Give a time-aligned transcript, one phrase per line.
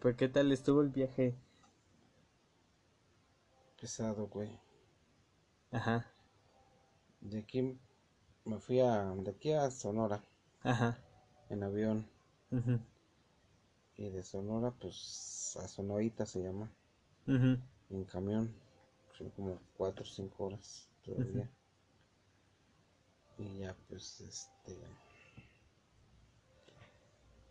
[0.00, 1.34] Pues, ¿qué tal estuvo el viaje?
[3.80, 4.50] Pesado, güey.
[5.70, 6.04] Ajá,
[7.20, 7.60] De aquí
[8.46, 10.22] me fui a, de aquí a Sonora.
[10.62, 10.98] Ajá,
[11.50, 12.06] en avión.
[12.50, 12.80] Ujú,
[13.96, 16.70] y de Sonora pues a Sonorita se llama,
[17.28, 17.58] ujú,
[17.90, 18.54] en camión,
[19.18, 21.50] son como cuatro o cinco horas todavía.
[23.38, 24.76] Y ya pues este,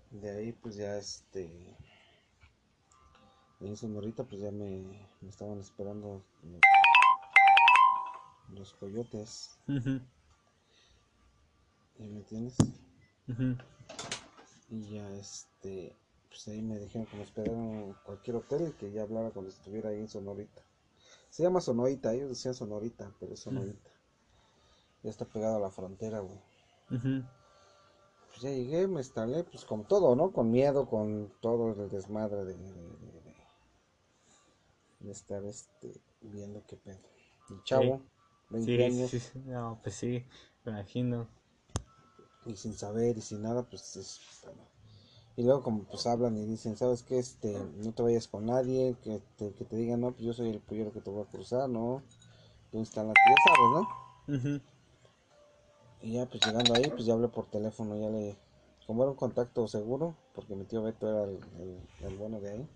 [0.09, 1.47] de ahí pues ya este,
[3.67, 4.81] en Sonorita pues ya me,
[5.21, 6.61] me estaban esperando los,
[8.49, 9.49] los coyotes,
[11.97, 12.55] ¿ya me entiendes?
[13.27, 13.55] ujú.
[14.69, 15.95] Y ya este,
[16.29, 19.51] pues ahí me dijeron que me esperaran en cualquier hotel y que ya hablara cuando
[19.51, 20.61] estuviera ahí en Sonorita.
[21.29, 23.89] Se llama Sonorita, ellos decían Sonorita, pero es Sonorita.
[25.03, 26.39] Ya está pegado a la frontera, güey.
[28.29, 30.31] Pues ya llegué, me instalé, pues con todo, ¿no?
[30.31, 33.24] Con miedo, con todo el desmadre de, de, de-
[34.99, 36.99] de- estar este, viendo qué pedo.
[37.49, 38.01] El chavo,
[38.49, 40.25] 20 Sí, años, sí, no, pues sí,
[40.65, 41.27] me imagino.
[42.45, 44.21] y sin saber y sin nada, pues es...
[45.37, 47.19] Y luego como pues hablan y dicen, ¿sabes qué?
[47.19, 50.49] Este, no te vayas con nadie, que te, que te digan, no, pues yo soy
[50.49, 52.03] el pollero que te voy a cruzar, ¿no?
[52.71, 53.17] Tú estás la...
[53.25, 53.89] Ya sabes, ¿no?
[54.27, 54.59] Ujú,
[56.01, 58.37] Y ya pues llegando ahí, pues ya hablé por teléfono, ya le...
[58.87, 62.51] Como era un contacto seguro, porque mi tío Beto era el, el, el bueno de
[62.51, 62.69] ahí.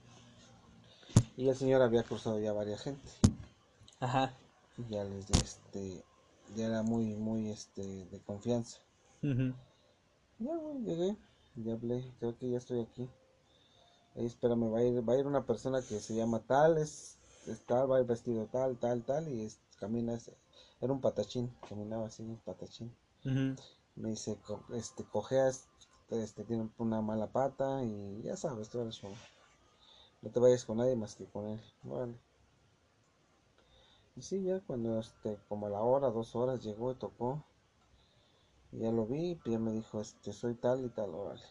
[1.40, 3.10] Y el señor había cruzado ya varias gente.
[4.02, 4.34] Ajá,
[4.78, 6.04] Y ya les, este,
[6.56, 8.80] ya era muy, muy, este, de confianza.
[9.24, 9.54] ujú,
[10.40, 11.18] Ya, güey, llegué,
[11.56, 13.10] ya hablé, creo que ya estoy aquí.
[14.16, 17.18] Ahí espérame, va a ir, va a ir una persona que se llama tal, es,
[17.48, 20.32] es tal, va a ir vestido tal, tal, tal, y es- camina, es-
[20.82, 22.94] era un patachín, caminaba así, un patachín.
[23.26, 23.56] ujú.
[23.96, 25.68] Me dice, co- este, cojeas,
[26.10, 29.16] este, tiene una mala pata, y ya sabes, tú eres solo.
[30.22, 31.62] No te vayas con nadie más que con él.
[31.84, 32.16] Bueno.
[34.16, 37.44] Y sí, ya cuando, este, como a la hora, dos horas, llegó y tocó.
[38.72, 41.42] Y ya lo vi, y ya me dijo, este, soy tal y tal, órale.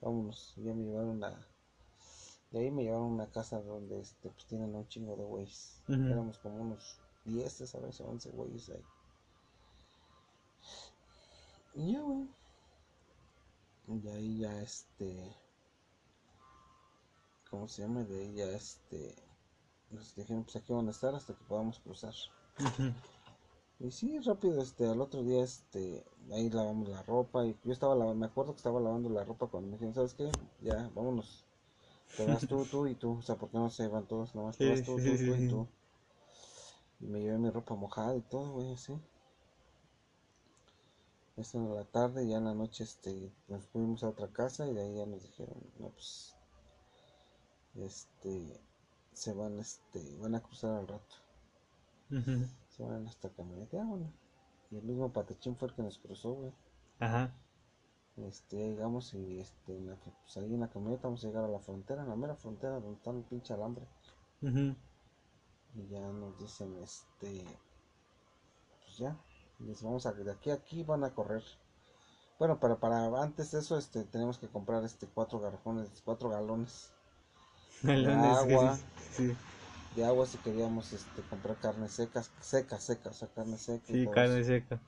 [0.00, 1.46] Vámonos, y ya me llevaron a...
[2.52, 5.82] De ahí me llevaron a una casa donde, este, pues tienen un chingo de güeyes.
[5.88, 8.84] Éramos como unos 10, esa vez, 11 güeyes ahí.
[11.74, 12.28] Y ya, güey.
[13.88, 15.45] Y ahí ya, este...
[17.56, 18.04] ¿Cómo se llama?
[18.04, 19.14] De ya, este...
[19.90, 22.12] Nos dijeron, pues aquí van a estar hasta que podamos cruzar.
[23.80, 27.94] Y sí, rápido, este, al otro día, este, ahí lavamos la ropa y yo estaba
[27.94, 30.30] lavando, me acuerdo que estaba lavando la ropa cuando me dijeron, ¿sabes qué?
[30.60, 31.46] Ya, vámonos.
[32.16, 34.34] Te vas tú, tú y tú, o sea, ¿por qué no se van todos?
[34.34, 35.66] Nomás te vas tú, tú, tú y tú.
[37.00, 38.92] Y me llevé mi ropa mojada y todo, güey, así.
[41.38, 44.66] Eso en la tarde y ya en la noche, este, nos fuimos a otra casa
[44.68, 46.35] y de ahí ya nos dijeron, no, pues,
[47.84, 48.60] este,
[49.12, 51.14] se van, este, van a cruzar al rato.
[52.70, 54.12] Se van hasta camioneta, ah, bueno.
[54.70, 56.52] Y el mismo patachín fue el que nos cruzó, güey.
[56.98, 57.32] Ajá,
[58.16, 61.48] Este, llegamos y este, en la- pues ahí en la camioneta vamos a llegar a
[61.48, 63.86] la frontera, en la mera frontera donde está el pinche alambre.
[65.74, 67.44] Y ya nos dicen, este,
[68.84, 69.16] pues ya,
[69.58, 71.42] les vamos a, de aquí a aquí van a correr.
[72.38, 76.92] Bueno, para, para antes de eso, este, tenemos que comprar este cuatro garrafones, cuatro galones
[77.86, 78.78] Melones, que agua.
[79.12, 79.36] sí,
[79.96, 83.96] de agua si queríamos este comprar carne seca, seca, seca, o sea, carne seca y
[83.96, 84.44] sí, todo carne eso.
[84.44, 84.80] seca.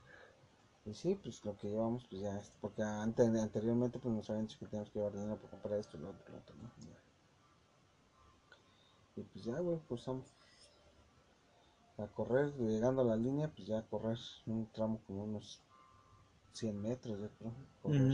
[0.83, 4.45] Y sí, pues lo que llevamos, pues ya, este, porque ante- anteriormente pues nos habían
[4.47, 6.55] dicho que teníamos que llevar dinero para comprar esto y lo otro, lo otro.
[9.15, 10.25] Y pues ya, güey, cruzamos
[11.99, 14.17] a correr, llegando a la línea, pues ya a correr
[14.47, 15.61] un tramo como unos
[16.53, 18.13] 100 metros, yo creo, correr.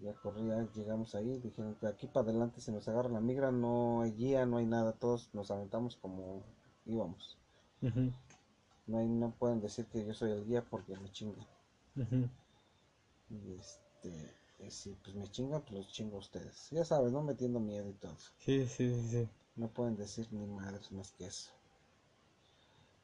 [0.00, 3.50] Ya corrí, ya llegamos ahí, dijeron que aquí para adelante se nos agarra la migra,
[3.50, 6.44] no hay guía, no hay nada, todos nos aventamos como
[6.86, 7.36] íbamos.
[7.80, 11.46] No, hay, no pueden decir que yo soy el guía porque me chingan.
[13.30, 16.70] Y este, y si pues me chingan, pues los chingo a ustedes.
[16.70, 18.16] Ya sabes, no metiendo miedo y todo.
[18.38, 19.28] Sí, sí, sí, sí.
[19.56, 21.50] No pueden decir ni madres más que eso.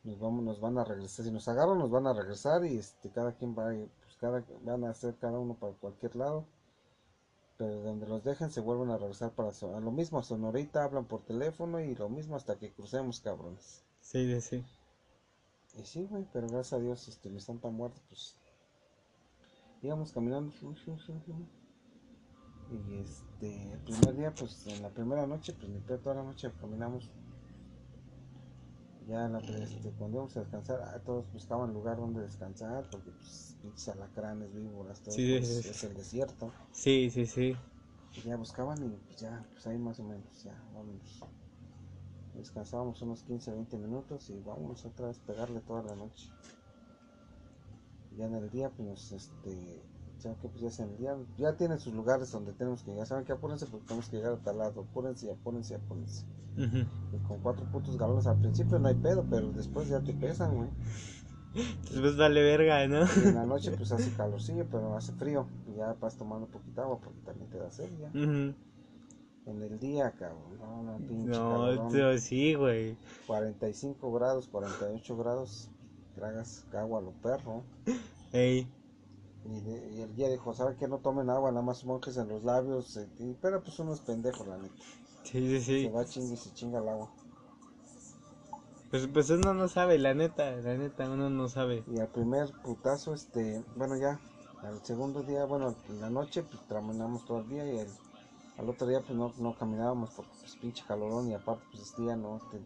[0.05, 1.25] Nos vamos, nos van a regresar.
[1.25, 4.45] Si nos agarran, nos van a regresar y este, cada quien va, a pues cada,
[4.63, 6.47] van a hacer cada uno para cualquier lado.
[7.57, 11.05] Pero donde los dejen se vuelven a regresar para a lo mismo a Sonorita, hablan
[11.05, 13.85] por teléfono y lo mismo hasta que crucemos, cabrones.
[14.01, 14.65] Sí, sí, sí.
[15.79, 18.37] Y sí, güey, pero gracias a Dios, este, mi santa muerte, pues
[19.83, 20.53] íbamos caminando.
[22.71, 26.51] Y este, el primer día, pues en la primera noche, pues ni toda la noche
[26.61, 27.11] caminamos.
[29.07, 33.57] Ya la, este, cuando íbamos a descansar, ah, todos buscaban lugar donde descansar, porque pues
[33.61, 36.51] pinches alacranes, víboras, todo Sí, pues, sí, es el desierto.
[36.73, 37.57] Sí, sí, sí.
[38.25, 41.21] ya buscaban y pues ya, pues ahí más o menos, ya, vámonos.
[42.35, 46.31] Descansábamos unos 15, 20 minutos y vámonos otra vez pegarle toda la noche.
[48.17, 49.83] Ya en el día, pues este,
[50.21, 53.07] ya que pues ya el día, ya tienen sus lugares donde tenemos que llegar.
[53.07, 54.81] Saben que apúrense porque tenemos que llegar a tal lado.
[54.81, 55.79] Apúrense y apúrense
[57.27, 60.69] con cuatro putos galones al principio no hay pedo, pero después ya te pesan, güey.
[61.91, 63.01] Después vale verga, ¿no?
[63.05, 65.47] Y en la noche pues hace calorcillo, pero hace frío.
[65.73, 68.11] Y ya vas tomando poquita agua porque también te da sed ya.
[69.47, 70.59] En el día, cabrón.
[70.59, 72.97] No, no, pinche No, tío, sí, güey.
[73.27, 75.69] 45 grados, 48 grados.
[76.17, 77.63] Tragas agua a lo perro.
[78.33, 78.67] Ey.
[79.45, 82.29] Y, de- y el guía dijo, ¿sabe que No tomen agua, nada más monjes en
[82.29, 82.97] los labios.
[82.97, 84.75] eh, y- pero pues uno es pendejo, la neta.
[85.25, 85.89] Sí, sí, Se sí.
[85.89, 87.11] va chingue y se chinga el agua.
[88.91, 91.83] Pues, pues uno no sabe, la neta, la neta, uno no sabe.
[91.89, 94.21] Y al primer putazo, este, bueno ya,
[94.63, 97.89] al segundo día, bueno, en la noche, pues caminamos todo el día y el,
[98.57, 102.03] al otro día, pues no, no caminábamos porque pues pinche calorón y aparte, pues este
[102.03, 102.61] día no, este,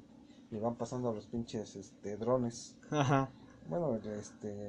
[0.50, 2.76] y van pasando los pinches, este, drones.
[2.90, 3.31] Ajá.
[3.69, 4.66] Bueno, este,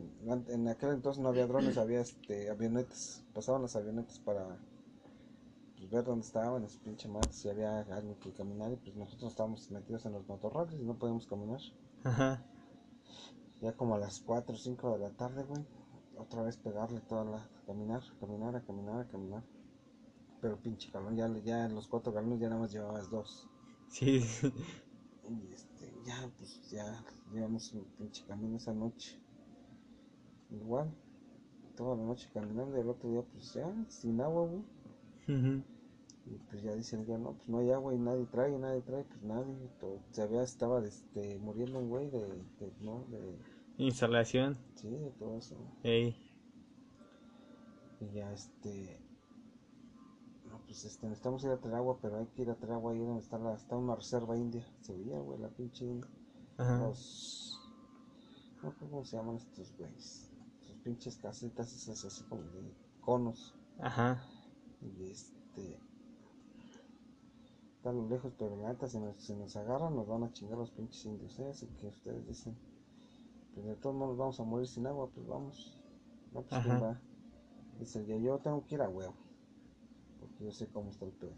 [0.47, 4.57] en aquel entonces no había drones, había, este, avionetas, pasaban las avionetas para,
[5.89, 9.31] pues, ver dónde estaban las pinches madres, si había alguien que caminar y pues nosotros
[9.31, 11.59] estábamos metidos en los motorrolls y no podíamos caminar.
[12.03, 12.45] Ajá.
[13.61, 15.65] Ya como a las 4 o 5 de la tarde, güey.
[16.17, 17.49] Otra vez pegarle toda la...
[17.65, 19.43] Caminar, caminar, a caminar, a caminar.
[20.41, 23.47] Pero pinche calor, ya, ya en los cuatro galones ya nada más llevabas dos.
[23.89, 24.23] Sí.
[25.27, 29.19] Y este, ya, pues ya llevamos un pinche camino esa noche.
[30.51, 30.91] Igual,
[31.75, 34.63] toda la noche caminando y el otro día pues ya, sin agua, güey.
[35.27, 35.63] Ujú.
[36.29, 39.03] Y pues ya dicen ya no, pues no hay agua y nadie trae, nadie trae,
[39.03, 39.69] pues nadie.
[39.79, 42.27] Todo, se había, estaba este, muriendo un güey de,
[42.59, 43.39] de, no, de,
[43.79, 44.57] Instalación.
[44.75, 45.55] sí, de todo eso.
[45.83, 46.15] Ey.
[48.01, 48.99] Y ya este.
[50.49, 52.91] No, pues este, necesitamos ir a traer agua, pero hay que ir a traer agua
[52.91, 54.65] ahí donde está la, está una reserva india.
[54.81, 56.09] Se veía, güey, la pinche india.
[56.57, 56.79] Ajá.
[56.79, 57.59] Los.
[58.61, 60.29] No, ¿cómo se llaman estos güeyes?
[60.59, 63.55] Sus pinches casitas esas así como de conos.
[63.79, 64.21] Ajá.
[64.81, 65.88] Y este.
[67.89, 70.31] Está a lo lejos, pero la neta, si nos, si nos agarran, nos van a
[70.31, 71.49] chingar los pinches indios, ¿eh?
[71.49, 72.55] Así que ustedes dicen,
[73.53, 75.79] pues de todos modos vamos a morir sin agua, pues vamos.
[76.31, 77.01] No, pues quién va.
[77.79, 79.15] Dice el día, yo tengo que ir a huevo,
[80.19, 81.35] porque yo sé cómo está el pedo.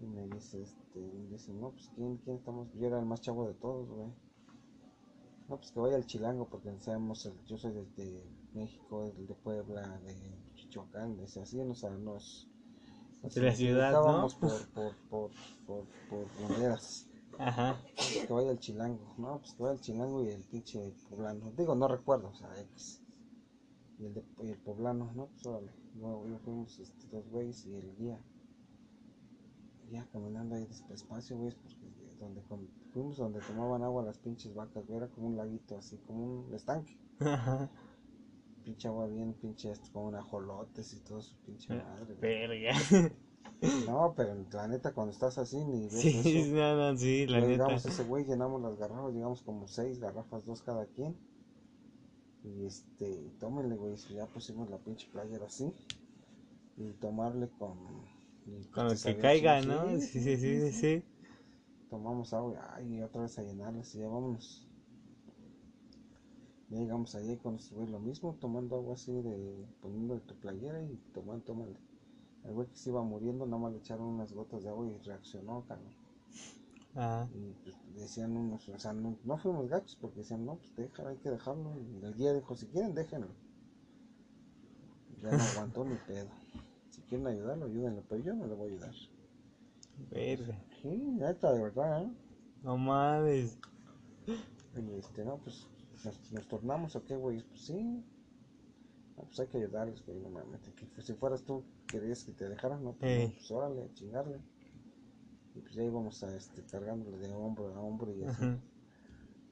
[0.00, 3.20] Y me dice, este, y dice, no, pues quién, quién estamos, yo era el más
[3.20, 4.12] chavo de todos, güey.
[5.48, 8.24] No, pues que vaya al chilango, porque seamos, el- yo soy de, de
[8.54, 10.16] México, el de Puebla, de
[10.54, 12.48] Chichoacán, dice así, nos, nos
[13.22, 14.28] De la ciudad, ¿no?
[14.40, 15.30] por, por, por,
[15.66, 17.06] por, por banderas.
[17.38, 17.76] Ajá.
[18.26, 21.52] Que vaya el chilango, no, pues que vaya el chilango y el pinche poblano.
[21.56, 23.02] Digo, no recuerdo, o sea, X.
[23.98, 25.72] Y el, de, y el poblano, no, pues órale.
[25.94, 28.20] No fuimos este, dos güeyes y el guía.
[29.90, 31.76] Ya caminando ahí despacio, güey, porque
[32.20, 35.98] donde con- fuimos donde tomaban agua las pinches vacas, güey, era como un laguito, así
[36.06, 36.96] como un estanque.
[37.20, 37.70] Ajá.
[38.70, 42.14] Pinche agua bien, pinche, como ajolotes y todo su pinche madre.
[42.14, 42.20] güey.
[42.20, 42.72] Verga.
[43.86, 46.50] No, pero la neta, cuando estás así, ni ves Sí, eso.
[46.54, 47.50] no, no, sí, la neta.
[47.50, 51.14] llegamos a ese güey, llenamos las garrafas, llegamos como seis garrafas, dos cada quien.
[52.44, 55.74] Y este, tómenle, güey, si ya pusimos la pinche playera así.
[56.76, 57.76] Y tomarle con.
[58.46, 59.60] y, Con lo que caiga.
[59.62, 59.88] ¿no?
[59.98, 61.04] Sí, sí, sí, sí, sí.
[61.90, 64.69] Tomamos agua, ay, y otra vez a llenarlas y ya vámonos.
[66.70, 69.66] Ya llegamos allá y con este güey lo mismo, tomando agua así de.
[69.80, 71.76] poniendo de tu playera y tomando, tómale.
[72.44, 74.96] El güey que se iba muriendo, nada más le echaron unas gotas de agua y
[75.04, 75.92] reaccionó, cabrón.
[76.94, 77.28] Ajá.
[77.34, 81.08] Y pues, decían unos, o sea, no, no fuimos gachos porque decían, no, pues dejar,
[81.08, 81.72] hay que dejarlo.
[81.80, 83.28] Y el guía dijo, si quieren, déjenlo.
[85.22, 86.28] Ya no aguantó ni pedo.
[86.90, 88.94] Si quieren ayudarlo, ayúdenlo, pero yo no le voy a ayudar.
[90.10, 90.64] Verga.
[90.80, 92.12] Sí, neta, de verdad, ¿eh?
[92.62, 93.58] No mames.
[94.26, 95.68] Y este, no, pues
[96.04, 97.42] nos, nos tornamos o qué, güey.
[97.42, 98.04] Pues sí.
[99.16, 100.60] No, pues hay que ayudarles, güey, no mames.
[100.76, 103.24] Que, pues, si fueras tú, querías que te dejaran, no, pues, Eh.
[103.26, 104.40] no, pues órale, chingarle.
[105.54, 108.44] Y pues ya íbamos a, este, cargándole de hombro a hombro y así.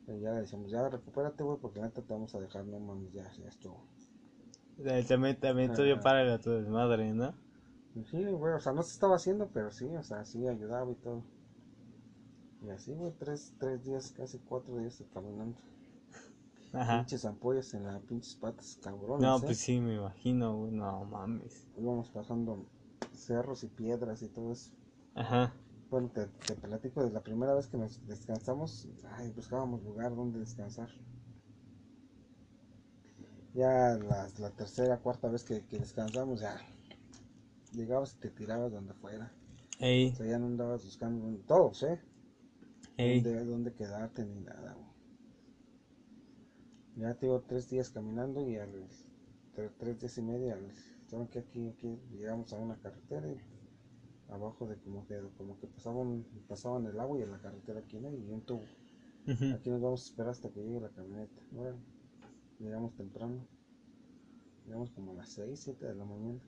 [0.07, 2.79] Y ya le decíamos, ya recupérate, güey, porque la neta te vamos a dejar, no
[2.79, 3.85] mames, ya, ya estuvo.
[5.09, 6.01] También, también Ajá.
[6.01, 7.35] para a tu desmadre, ¿no?
[8.11, 10.95] Sí, güey, o sea, no se estaba haciendo, pero sí, o sea, sí ayudaba y
[10.95, 11.25] todo.
[12.65, 15.59] Y así, güey, tres, tres días, casi cuatro días caminando.
[16.73, 16.99] Ajá.
[16.99, 19.23] Pinches ampollas en las pinches patas, cabrones.
[19.27, 19.41] No, ¿eh?
[19.45, 20.73] pues sí, me imagino, güey.
[20.73, 21.67] No mames.
[21.77, 22.67] Íbamos pasando
[23.13, 24.71] cerros y piedras y todo eso.
[25.15, 25.53] Ajá.
[25.91, 30.39] Bueno, te, te platico de la primera vez que nos descansamos, ay, buscábamos lugar donde
[30.41, 30.91] descansar.
[33.55, 36.61] Ya la, la tercera, cuarta vez que, que descansamos, ya
[37.73, 39.33] llegabas y te tirabas donde fuera.
[39.81, 42.01] Ey, O sea, ya no andabas buscando todos, ¿eh?
[42.99, 43.21] ey.
[43.23, 44.98] Dónde, dónde quedarte ni nada, güey.
[46.99, 48.71] Ya tengo tres días caminando y al
[49.55, 50.71] tre- tres días y medio, al,
[51.07, 53.39] saben que aquí, aquí llegamos a una carretera y
[54.29, 57.99] abajo de como que como que pasaban, pasaban el agua y en la carretera aquí,
[57.99, 58.13] ¿no?
[58.13, 58.63] Y un tubo.
[59.55, 61.41] Aquí nos vamos a esperar hasta que llegue la camioneta.
[61.53, 61.79] Bueno,
[62.59, 63.47] llegamos temprano.
[64.65, 66.39] Llegamos como a las 6, 7 de la mañana.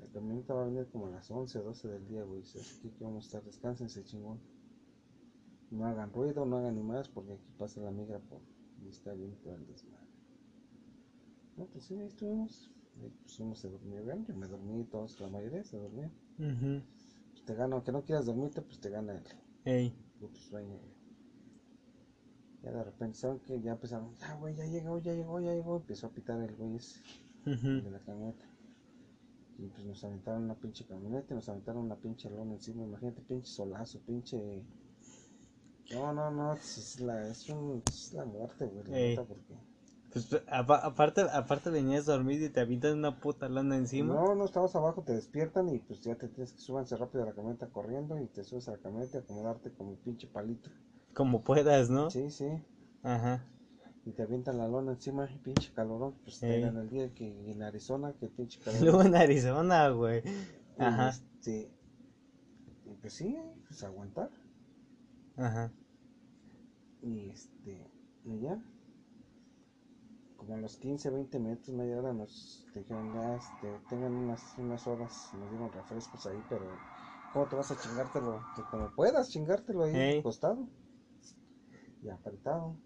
[0.00, 2.42] La camioneta va a venir como a las 11 o 12 del día, güey.
[2.42, 4.40] Así que vamos a estar, descánsense, chingón.
[5.70, 8.40] No hagan ruido, no hagan ni más, porque aquí pasa la migra por.
[8.84, 10.06] Y está bien todo el desmadre.
[11.56, 12.70] No, pues sí, ahí estuvimos.
[13.00, 15.76] Ahí pues uno se durmió bien, yo me dormí, todos, la mayoría se.
[15.76, 16.82] Ujú.
[17.32, 19.24] Pues te gana, aunque no quieras dormirte, pues te gana el
[19.64, 19.94] Ey.
[20.18, 20.78] puto sueño.
[22.62, 25.76] Ya de repente, ¿saben que Ya empezaron, ya güey, ya llegó, ya llegó, ya llegó.
[25.76, 27.00] Empezó a pitar el güey ese
[27.44, 28.44] de la camioneta.
[29.58, 32.84] Y pues nos aventaron una pinche camioneta, y nos aventaron una pinche lona encima.
[32.84, 34.62] Imagínate, pinche solazo, pinche.
[35.92, 39.54] No, no, no, es, es la, es, un, es la muerte, güey, la porque.
[40.12, 44.14] Pues apa- aparte, aparte venías dormido y te avientan una puta lana encima.
[44.14, 47.26] No, no, estabas abajo, te despiertan y pues ya te tienes que súbanse rápido a
[47.26, 50.70] la camioneta corriendo y te subes a la camioneta y acomodarte como pinche palito.
[51.14, 52.10] Como puedas, ¿no?
[52.10, 52.48] Sí, sí.
[53.02, 53.44] Ajá.
[54.06, 56.14] Y te avientan la lona encima y pinche calorón.
[56.24, 56.62] Pues Ey.
[56.62, 59.06] en el día que en Arizona, que pinche Luego calorón.
[59.08, 60.22] en Arizona, güey.
[60.78, 61.10] Y, Ajá.
[61.10, 61.70] Este,
[62.86, 63.36] y pues sí,
[63.68, 64.30] pues aguantar.
[65.38, 65.72] Ajá.
[67.02, 67.86] Y este,
[68.24, 68.58] y ya.
[70.36, 74.86] Como a los 15, 20 minutos, media hora nos dijeron, ya, este, tengan unas, unas
[74.86, 76.64] horas, nos dieron refrescos ahí, pero
[77.32, 78.40] ¿cómo te vas a chingártelo?
[78.54, 80.18] Que como puedas chingártelo ahí Ey.
[80.20, 80.68] acostado
[82.02, 82.76] y apretado.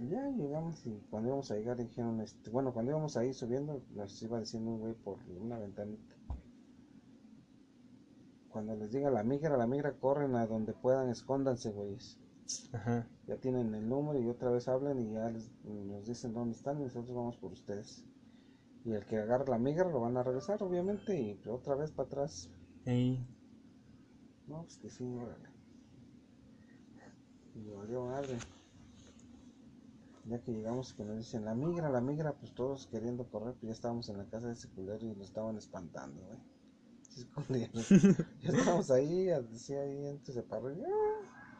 [0.00, 3.82] Y ya llegamos y cuando íbamos a llegar dijeron, este, bueno, cuando íbamos ahí subiendo,
[3.94, 6.16] nos iba diciendo un güey por una ventanita.
[8.52, 12.18] Cuando les diga la migra, la migra corren a donde puedan, escóndanse, güeyes
[12.72, 13.08] Ajá.
[13.26, 16.78] ya tienen el número y otra vez hablan y ya les- nos dicen dónde están
[16.80, 18.04] y nosotros vamos por ustedes.
[18.84, 22.08] Y el que agarre la migra lo van a regresar, obviamente, y otra vez para
[22.08, 22.50] atrás.
[22.84, 23.26] Ey.
[24.48, 25.48] No, pues que sí, órale.
[27.54, 28.36] Y valió madre.
[30.24, 33.62] Ya que llegamos, que nos dicen la migra, la migra, pues todos queriendo correr, pues
[33.68, 36.38] ya estábamos en la casa de ese culero y nos estaban espantando, güey.
[37.12, 37.28] Se
[37.58, 37.68] ya
[38.58, 40.74] estábamos ahí, decía ahí antes de parar,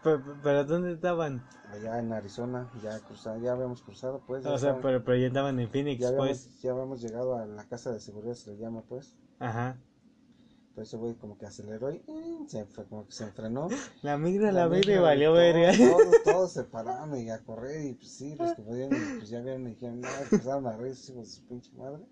[0.03, 1.43] Pero, pero ¿dónde estaban?
[1.71, 4.41] allá en Arizona, ya cruzado, ya habíamos cruzado, pues.
[4.41, 6.61] O sea, estaban- pero, pero ya andaban en Phoenix, ya habíamos, pues.
[6.63, 9.15] ya habíamos llegado a la casa de seguridad, se le llama pues.
[9.39, 9.79] Ajá.
[10.75, 12.49] Pero ese güey como que aceleró y ¡in!
[12.49, 13.69] se fue, como que se enfrenó.
[14.03, 15.71] La migra, la migra y valió verga.
[15.77, 19.41] Todos, todos se pararon y a correr y pues sí, los que podían, pues ya
[19.43, 22.03] vieron y dijeron, no, empezaron a reír, hijos de su pinche madre.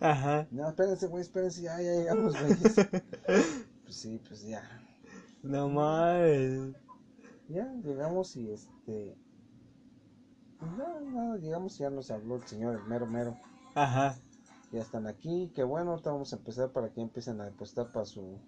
[0.00, 0.46] Ajá.
[0.50, 2.54] No, espérense, güey, espérense, ya, ya llegamos, güey.
[3.84, 4.62] Pues sí, pues ya.
[5.42, 6.74] No mames.
[7.48, 9.14] Ya llegamos y este.
[10.58, 13.36] pues nada, nada, llegamos y ya nos habló el señor, el mero mero.
[13.74, 14.16] Ajá.
[14.72, 18.06] Ya están aquí, que bueno, ahorita vamos a empezar para que empiecen a depositar para
[18.06, 18.40] su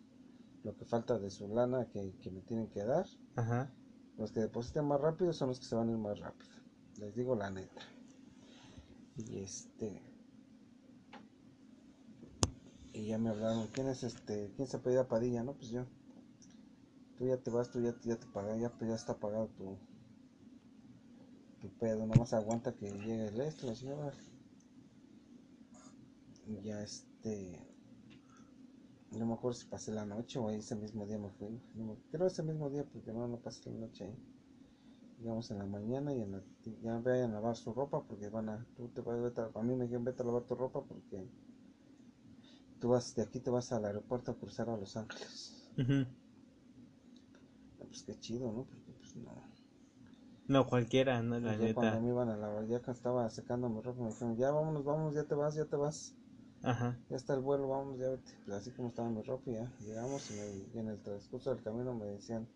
[0.64, 3.07] lo que falta de su lana que, que me tienen que dar.
[3.37, 3.71] Ajá.
[4.16, 6.50] Los que depositen más rápido son los que se van a ir más rápido.
[6.99, 7.83] Les digo la neta.
[9.16, 10.02] Y este.
[12.97, 14.50] Y ya me hablaron, ¿quién es este?
[14.57, 15.43] ¿Quién se pedía Padilla?
[15.45, 15.85] No, pues yo.
[17.19, 19.76] Tú ya te vas, tú ya, ya te pagas, ya, ya está pagado tu,
[21.61, 24.12] tu pedo, nomás aguanta que llegue el esto, señora.
[26.47, 27.61] Y ya este.
[29.11, 31.61] No me acuerdo si pasé la noche o ese mismo día me fui.
[31.75, 34.17] No creo ese mismo día porque no, no pasé la noche ahí.
[35.19, 36.43] Llegamos en la mañana y en la,
[36.83, 39.75] ya vayan a lavar su ropa porque van a, tú te vas, a, a mí
[39.75, 41.29] me dijeron vete a lavar tu ropa porque
[42.78, 45.54] tú vas, de aquí te vas al aeropuerto a cruzar a Los Ángeles.
[47.80, 48.64] Ah, Pues qué chido, ¿no?
[48.64, 49.33] Porque pues no.
[50.49, 52.00] No, cualquiera, no, la ya cuando neta.
[52.00, 55.25] me iban a lavar, ya estaba secando mi ropa, me dijeron, ya vámonos, vámonos, ya
[55.25, 56.14] te vas, ya te vas.
[56.62, 56.99] Ajá.
[57.09, 58.33] Ya está el vuelo, vamos, ya vete.
[58.45, 61.62] Pues así como estaba mi ropa, ya llegamos y, me- y en el transcurso del
[61.62, 62.49] camino me decían,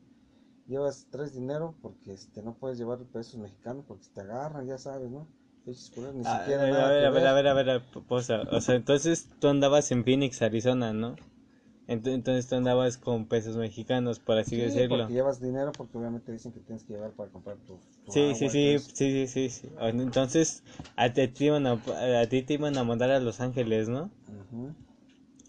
[0.66, 5.10] llevas tres dinero porque este no puedes llevar pesos mexicanos porque te agarran, ya sabes,
[5.10, 5.28] ¿no?
[5.94, 7.82] Culeros, ni Ah, a ver, a ver, a ver, a ver, a ver, a ver,
[8.08, 8.42] pausa.
[8.50, 11.16] O sea, entonces tú andabas en Phoenix, Arizona, ¿no?
[11.88, 14.98] Ent- Entonces tú andabas con pesos mexicanos, por así Sí, decirlo.
[14.98, 18.20] porque llevas dinero porque obviamente dicen que tienes que llevar para comprar tu, tu Sí,
[18.20, 20.62] agua sí, sí, sí, sí, sí, Entonces
[20.96, 21.72] a ti te iban a,
[22.20, 24.10] a ti te iban a mandar a Los Ángeles, ¿no?
[24.28, 24.74] Ujú.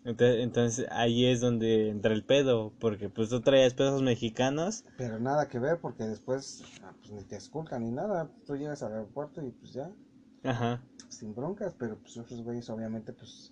[0.04, 4.84] Entonces, entonces ahí es donde entra el pedo, porque pues tú traías pesos mexicanos.
[4.98, 8.30] Pero nada que ver porque después ah, pues, ni te esculcan ni nada.
[8.46, 9.92] Tú llegas al aeropuerto y pues ya,
[10.44, 10.82] Ajá.
[11.10, 13.52] sin broncas, pero pues esos güeyes obviamente pues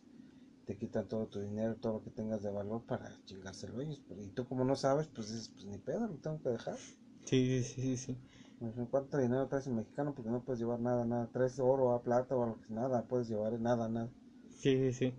[0.66, 4.02] te quitan todo tu dinero, todo lo que tengas de valor para chingárselo ellos.
[4.18, 6.78] Y tú como no sabes, pues dices, pues ni pedo, lo tengo que dejar.
[7.26, 8.18] Sí, sí, sí, sí,
[8.60, 10.14] dicen, ¿Cuánto dinero traes en mexicano?
[10.14, 11.28] Porque no puedes llevar nada, nada.
[11.32, 14.10] Traes oro, a plata o algo, nada, puedes llevar nada, nada.
[14.50, 15.14] Sí, sí, sí.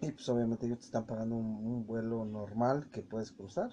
[0.00, 3.70] Y pues obviamente ellos te están pagando un, un vuelo normal que puedes cruzar,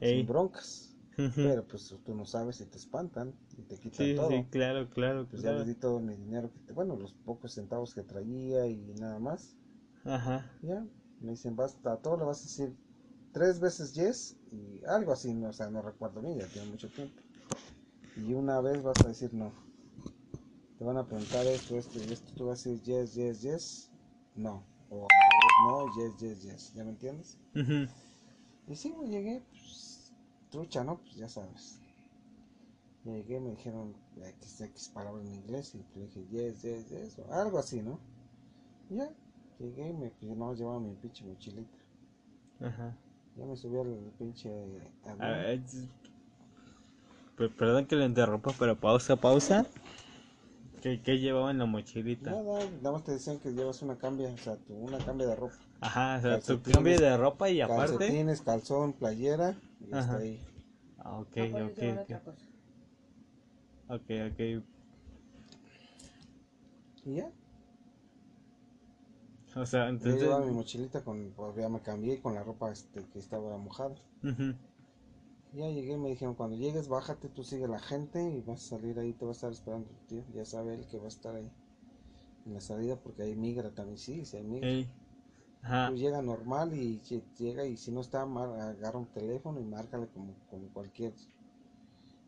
[0.00, 0.20] Ey.
[0.20, 0.98] sin broncas.
[1.40, 4.44] Pero pues tú no sabes y te espantan y te quitan Sí, sí, todo.
[4.44, 5.54] sí, claro, claro, Pues ya claro.
[5.54, 9.18] les di todo mi dinero, que te- bueno, los pocos centavos que traía y nada
[9.20, 9.56] más.
[10.04, 10.36] Ajá.
[10.62, 10.86] Ya,
[11.18, 12.78] me dicen, basta, a todo le vas a decir
[13.32, 16.88] tres veces yes y algo así, no, o sea, no recuerdo bien, ya tiene mucho
[16.90, 17.22] tiempo.
[18.14, 19.52] Y una vez vas a decir no.
[20.78, 23.92] Te van a preguntar esto, esto y esto, tú vas a decir yes, yes, yes,
[24.34, 24.69] no.
[24.90, 25.10] O
[25.58, 27.36] no, yes, yes, yes, ¿ya me entiendes?
[28.66, 30.12] Y sí, güey, llegué, pues,
[30.50, 30.98] trucha, ¿no?
[30.98, 31.78] Pues ya sabes.
[33.04, 37.32] Llegué, me dijeron X, X palabra en inglés y le dije yes, yes, yes, o
[37.32, 37.98] algo así, ¿no?
[38.90, 39.10] Y ya,
[39.58, 41.78] llegué y me, pues, no, llevaba mi pinche mochilita.
[42.60, 42.94] Ajá.
[43.36, 44.88] Ya me subí al pinche avión.
[45.04, 45.88] A ver, es-
[47.36, 49.66] per- perdón que le interrumpa, pero pausa, pausa.
[50.82, 52.30] ¿Qué, qué llevaba en la mochilita?
[52.30, 55.34] Nada, nada más te decían que llevas una cambia, o sea, tu- una cambia de
[55.36, 55.56] ropa.
[55.80, 57.96] Ajá, o sea, tu cambio de ropa y aparte.
[57.96, 59.98] Calcetines, calzón, playera, y Ajá.
[59.98, 60.40] hasta ahí.
[60.98, 62.40] Ah, ok, No puedes ok, ok.
[63.88, 64.64] Ok, ok.
[67.04, 67.30] Y ya,
[69.54, 70.20] O sea, yo entonces.
[70.20, 73.94] llevaba mi mochilita con, pues ya me cambié con la ropa este, que estaba mojada.
[74.22, 74.54] Ujú.
[75.52, 78.98] Ya llegué, me dijeron, cuando llegues, bájate, tú sigue la gente y vas a salir
[78.98, 80.24] ahí, te va a estar esperando tu tío.
[80.34, 81.52] Ya sabe él que va a estar ahí
[82.46, 84.68] en la salida porque ahí migra también, sí, sí hay migra.
[84.68, 84.88] Ey.
[85.62, 85.88] Ajá.
[85.88, 90.08] Tú llega normal y lle- llega y si no está, agarra un teléfono y márcale
[90.08, 91.14] como, como cualquier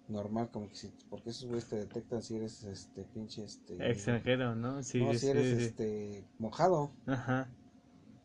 [0.08, 3.76] normal, como que si, porque esos güeyes te detectan si eres este pinche este...
[3.90, 4.82] Extranjero, ¿no?
[4.82, 6.92] Sí, no, sí, si eres sí, este mojado.
[7.06, 7.48] Ajá.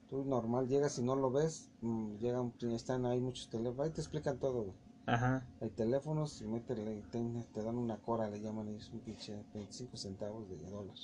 [0.09, 4.01] Tú normal llegas y no lo ves, mm, llegan, están ahí muchos teléfonos, ahí te
[4.01, 4.77] explican todo, güey.
[5.07, 5.41] Ajá.
[5.61, 7.19] Hay teléfonos y métele, te,
[7.53, 10.95] te dan una cora, le llaman ellos un pinche 25 centavos de dólar.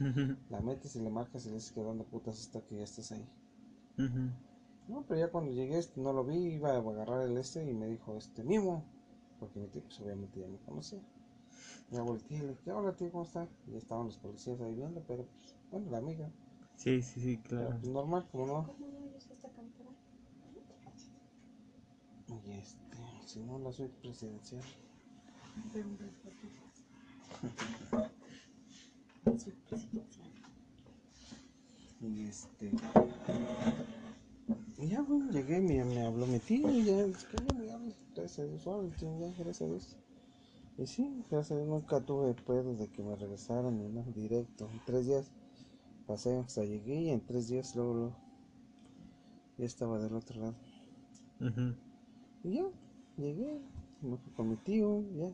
[0.00, 0.36] Ujú.
[0.50, 3.12] La metes y le marcas y le dices que dónde putas está que ya estás
[3.12, 3.26] ahí.
[3.98, 4.30] Ujú.
[4.88, 7.74] No, pero ya cuando llegué este, no lo vi, iba a agarrar el este y
[7.74, 8.82] me dijo, este, Mimo,
[9.38, 11.00] porque mi tío pues obviamente ya me conocía.
[11.90, 13.46] Ya volteé y le dije, hola tío, ¿cómo está?
[13.66, 16.28] Y ya estaban los policías ahí viendo, pero pues, bueno, la amiga.
[16.76, 17.78] Sí, sí, sí, Pero claro.
[17.80, 18.66] pues normal, como no.
[18.66, 19.90] ¿Cómo no oyes esta cámara?
[22.46, 22.87] Y este,
[23.28, 24.62] si no, la suite presidencial.
[25.74, 25.96] Ver un
[29.68, 30.32] presidencial.
[32.00, 32.72] Y este.
[34.78, 37.70] Y ya, bueno, llegué, me, me habló mi tío y ya, es que ya me
[37.70, 37.94] habla.
[38.14, 39.96] Gracias a Dios, tío, ya, gracias a Dios.
[40.78, 44.70] Y sí, gracias a Dios nunca tuve pedos de que me regresaran ni nada, directo.
[44.72, 45.30] En tres días
[46.06, 48.16] pasé hasta llegué y en tres días luego, luego
[49.58, 50.54] ya estaba del otro lado.
[51.40, 51.74] Ujú.
[52.44, 52.64] Y ya,
[53.18, 53.60] llegué,
[54.00, 55.30] me fui con mi tío, ya.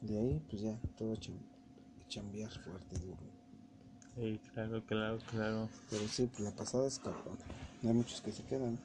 [0.00, 1.42] De ahí, pues ya, todo cham-
[2.08, 3.18] chambear fuerte y duro.
[4.14, 5.68] Sí, claro, claro, claro.
[5.90, 7.38] Pero sí, pues la pasada es cabrón.
[7.82, 8.78] Hay muchos que se quedan.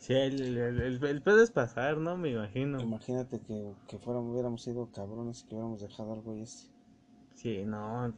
[0.00, 2.16] Sí, el, el, el, el pedo es pasar, ¿no?
[2.16, 2.80] Me imagino.
[2.80, 6.77] Imagínate que, que fuéramos, hubiéramos sido cabrones y que hubiéramos dejado algo y este.
[7.40, 8.08] Sí, no,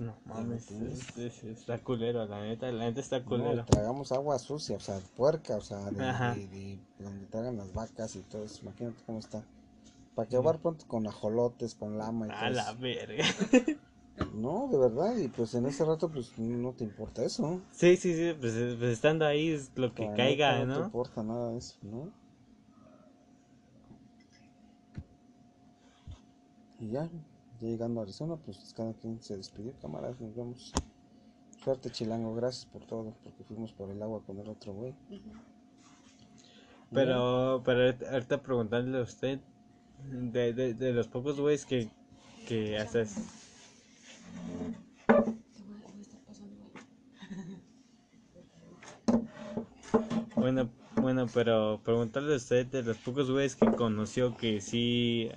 [0.00, 1.16] no mames, entiendes?
[1.16, 3.64] es- es- está culero, la neta, la neta está No, culero.
[3.64, 6.34] tragamos agua sucia, o sea, puerca, o sea, de, Ajá.
[6.34, 8.58] de- de donde tragan las vacas y todo eso.
[8.64, 9.42] Imagínate cómo está.
[10.14, 13.24] Para que pronto con ajolotes, con lama y todo A la verga.
[14.34, 17.60] No, de verdad, y pues en ese rato pues no no te importa eso.
[17.72, 20.78] Sí, sí, sí, pues, eh, pues estando ahí es lo que caiga, neta, No te
[20.80, 20.86] ¿no?
[20.86, 22.10] importa nada de eso, ¿no?
[26.78, 27.08] Y ya,
[27.60, 30.72] ya llegando a Arizona, pues cada quien se despidió, camaradas, nos vemos.
[31.62, 34.94] Suerte chilango, gracias por todo, porque fuimos por el agua con el otro güey.
[36.92, 39.40] Pero, pero ahorita- preguntándole a usted,
[40.08, 41.90] de, de, de los pocos güeyes que,
[42.46, 43.00] que hasta...
[43.00, 43.14] es-
[45.06, 46.84] Te voy a, voy a estar pasando, güey.
[50.36, 50.68] Bueno,
[51.00, 55.30] bueno, pero preguntarle a usted de los pocos güeyes que conoció que sí...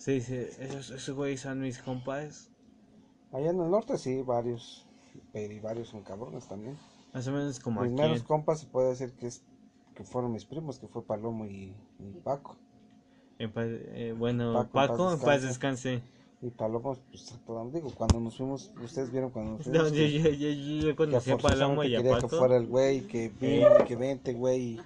[0.00, 2.48] Sí, sí, esos, esos güeyes son mis compas.
[3.32, 4.86] Allá en el norte sí, varios,
[5.30, 6.76] pero y varios son cabrones también.
[7.12, 8.26] Más o menos como Mis aquí.
[8.26, 9.42] compas se puede decir que es
[9.94, 12.56] que fueron mis primos, que fue Palomo y, y Paco.
[13.38, 16.02] Eh, bueno, Paco, en paz en paz descanse.
[16.42, 17.34] Y Palomo, pues
[17.72, 19.90] digo, cuando nos fuimos, ustedes vieron cuando nos No, fuimos.
[19.90, 20.48] yo, que- yo, yo,
[20.80, 22.38] yo que conocí a Palomo y a quería que Paco.
[22.38, 24.78] fuera el güey, que vente, que vente, güey.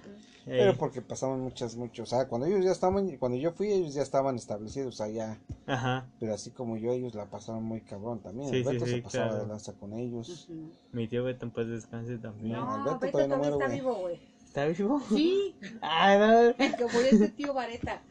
[0.47, 0.59] Ey.
[0.59, 3.95] Pero porque pasaban muchas, muchos, o sea, cuando ellos ya estaban, cuando yo fui, ellos
[3.95, 6.05] ya estaban establecidos allá, Ajá.
[6.19, 8.49] pero así como yo, ellos la pasaron muy cabrón también.
[8.51, 9.41] Sí, el sí, Beto sí, se pasaba claro.
[9.43, 10.47] de lanza con ellos.
[10.49, 10.69] Ujú.
[10.91, 12.57] Mi tío Beto paz descanse también.
[12.57, 13.79] No, No, Alberto Beto todavía no muere, está güey.
[13.79, 14.19] vivo, güey.
[14.45, 15.01] ¿Está vivo?
[15.09, 16.19] Sí, Ay,
[16.59, 16.77] no.
[16.87, 18.03] como este tío Vareta.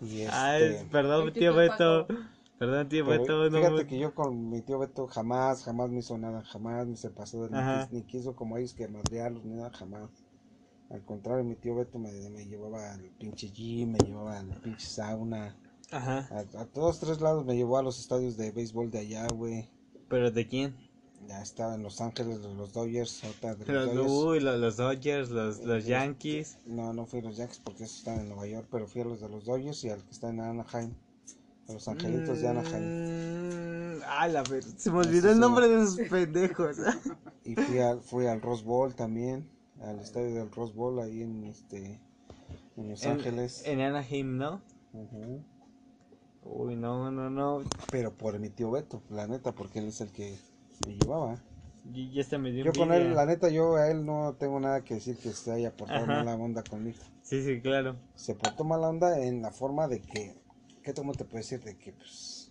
[0.00, 2.06] Y este, Ay, perdón, tío tío Beto.
[2.58, 3.50] Perdón, tío pero Beto.
[3.50, 6.86] No, fíjate me- que yo con mi tío Beto jamás, jamás me hizo nada, jamás
[6.86, 7.88] me se pasó de ni, Ajá.
[7.90, 10.10] ni quiso como ellos que madrearlos ni nada, jamás.
[10.90, 14.86] Al contrario, mi tío Beto me, me llevaba al pinche gym, me llevaba al pinche
[14.86, 15.56] sauna,
[15.90, 16.28] Ajá.
[16.30, 19.68] a, a todos tres lados me llevó a los estadios de béisbol de allá, güey.
[20.08, 20.76] ¿Pero de quién?
[21.28, 24.12] Ya estaba en Los Ángeles, los Dodgers, ahorita de los Los, Dodgers.
[24.12, 26.58] uy, los, los Dodgers, los, los Yankees.
[26.66, 29.04] No, no fui a los Yankees porque esos están en Nueva York, pero fui a
[29.04, 30.92] los de los Dodgers y al que está en Anaheim.
[31.68, 33.98] A los Angelitos de Anaheim.
[33.98, 36.76] Mm, ah, la ver- Se me olvidó el nombre de esos pendejos.
[37.46, 39.46] Y fui al, fui al Rose Bowl también,
[39.82, 42.00] al estadio del Rose Bowl ahí en este
[42.76, 43.62] en Los En- Ángeles.
[43.66, 44.62] En Anaheim, ¿no?
[46.42, 47.62] Uy, no, no, no.
[47.90, 50.36] Pero por mi tío Beto, la neta, porque él es el que
[50.86, 51.42] me llevaba.
[51.92, 54.58] Y ya se me dio Yo con él, la neta, yo a él no tengo
[54.58, 56.24] nada que decir que se haya portado Ajá.
[56.24, 56.98] mala onda conmigo.
[57.22, 57.96] Sí, sí, claro.
[58.16, 60.34] Se portó mala onda en la forma de que,
[60.82, 61.62] ¿qué cómo te puedo decir?
[61.62, 62.50] De que, pues,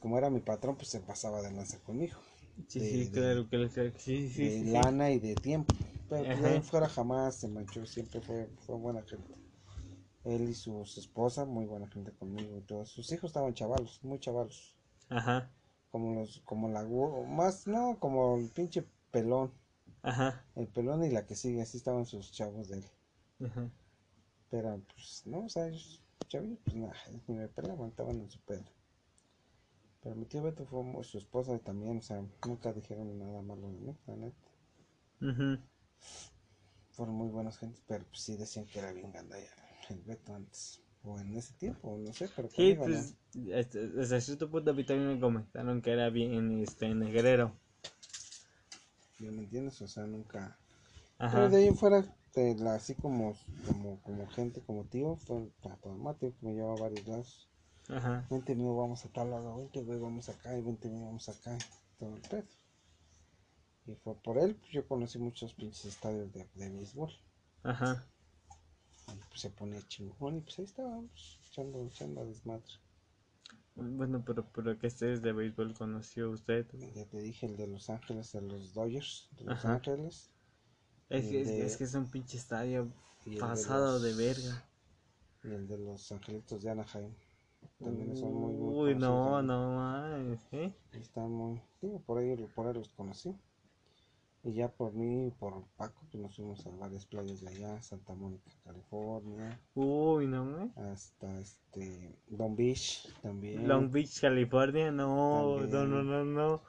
[0.00, 2.18] como era mi patrón, pues se pasaba de lanza conmigo.
[2.68, 4.72] Sí, De- sí, de- claro, que claro, que sí, sí, de sí, sí.
[4.72, 5.72] lana y de tiempo.
[6.08, 6.48] Pero pues, Ajá.
[6.48, 9.32] de ahí fuera jamás se manchó, siempre fue, fue buena gente.
[10.24, 12.90] Él y su, su esposa, muy buena gente conmigo y todos.
[12.90, 14.74] Sus hijos estaban chavalos, muy chavalos.
[15.08, 15.50] Ajá,
[15.90, 16.82] Como los, como la
[17.28, 19.52] más, no, como el pinche pelón.
[20.02, 22.84] ajá, El pelón y la que sigue, así estaban sus chavos de él.
[23.44, 23.70] ajá.
[24.50, 26.94] Pero pues no, o sea, ellos, chavillos, pues nada,
[27.26, 28.64] ni me pelaban, estaban en su pedo.
[30.02, 33.78] Pero mi tío Beto fue su esposa también, o sea, nunca dijeron nada malo de
[33.78, 34.50] mí, la neta.
[35.20, 35.58] Ujú.
[36.92, 39.50] Fueron muy buenas gentes, pero pues sí decían que era bien gandalla
[39.88, 40.80] el Beto antes.
[41.04, 43.14] O en ese tiempo, no sé, pero Sí, pues,
[43.48, 47.52] este, hasta cierto punto a mí también me comentaron que era bien, este, negrero.
[49.18, 49.80] ¿ya me entiendes?
[49.82, 50.56] O sea, nunca...
[51.18, 51.36] Ajá.
[51.36, 53.34] Pero de ahí en fuera, la- así como,
[53.66, 57.48] como, como gente, como tío, fue a Mateo que me llevaba a varios lados.
[57.88, 58.26] Ajá.
[58.30, 61.56] Vente mío, vamos a tal lado, vente güey, vamos acá, y vente mío, vamos acá,
[61.56, 62.44] y todo el pedo.
[63.86, 67.10] Y fue por él, pues yo conocí muchos pinches estadios de, de béisbol.
[67.62, 68.06] Ajá.
[69.12, 72.64] Y pues se ponía chingón, y pues ahí estábamos, echando, echando a desmadre.
[73.74, 76.66] Bueno, pero, pero ¿qué ustedes de béisbol conoció usted?
[76.94, 79.74] Ya te dije, el de Los Ángeles, de los Dodgers, de Los Ajá.
[79.74, 80.30] Ángeles.
[81.08, 82.88] Es que, es, de- es que es un pinche estadio
[83.38, 84.64] pasado de los- verga.
[85.42, 87.14] Y el de los Angelitos de Anaheim.
[87.78, 90.72] También son muy, muy Uy, no, no mames, ¿eh?
[90.92, 93.34] Están muy, digo, por ahí, por ahí los conocí.
[94.42, 97.82] Y ya por mí y por Paco, pues nos fuimos a varias playas de allá,
[97.82, 100.76] Santa Mónica, California, Uy, no mames.
[100.78, 103.68] hasta este Long Beach también.
[103.68, 105.70] Long Beach, California, no, También.
[105.90, 106.60] no, no, no, no.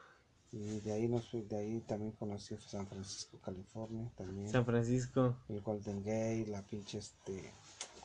[0.51, 4.49] Y de ahí nos fui- de ahí también conocí San Francisco, California, también.
[4.49, 5.37] San Francisco.
[5.47, 7.53] El Golden Gate, la pinche este,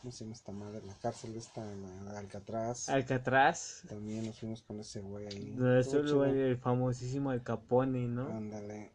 [0.01, 0.81] ¿cómo se llama esta madre?
[0.87, 2.89] La cárcel esta, la, la Alcatraz.
[2.89, 3.83] Alcatraz.
[3.89, 5.57] También nos fuimos con ese güey ahí.
[5.81, 8.29] Estuvo estuvo el, el famosísimo El Capone, ¿no?
[8.29, 8.95] Ándale.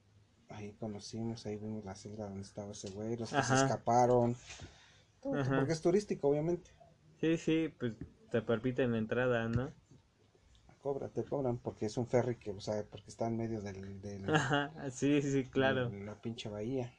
[0.54, 4.36] Ahí conocimos, ahí vimos la celda donde estaba ese güey, los que se escaparon.
[5.22, 6.72] Todo, porque es turístico, obviamente.
[7.20, 7.94] Sí, sí, pues
[8.32, 9.72] te permiten la entrada, ¿no?
[10.82, 14.02] Cobra, te cobran porque es un ferry que, o sea, porque está en medio del,
[14.02, 15.90] del- Ajá, sí, sí, claro.
[15.90, 16.92] de la pinche bahía.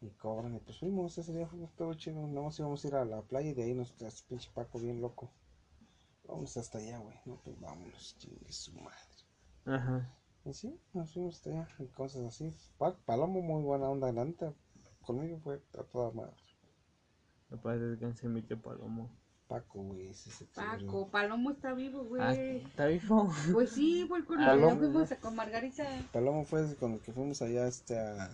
[0.00, 2.26] Y cobran, y pues fuimos, ese día fuimos todo chido.
[2.26, 4.78] Nada más íbamos a ir a la playa y de ahí nos tras pinche Paco
[4.78, 5.30] bien loco.
[6.24, 7.16] Vamos hasta allá, güey.
[7.24, 8.96] No, pues vámonos, chingue su madre.
[9.66, 10.10] Ajá.
[10.48, 12.54] Y sí, nos fuimos allá y cosas así.
[12.78, 14.54] Pa- Palomo, muy buena onda, la neta.
[15.02, 16.36] Conmigo fue a toda madre.
[17.50, 19.10] Me parece descanse mi tío Palomo.
[19.48, 22.56] Paco, güey, ese es el que Paco, Palomo está vivo, Ah, güey.
[22.64, 23.28] ¿está vivo?
[23.52, 24.76] Pues sí, güey, con Palomo.
[24.76, 25.84] fuimos con Margarita.
[26.12, 28.30] Palomo fue con el que fuimos allá, este, a-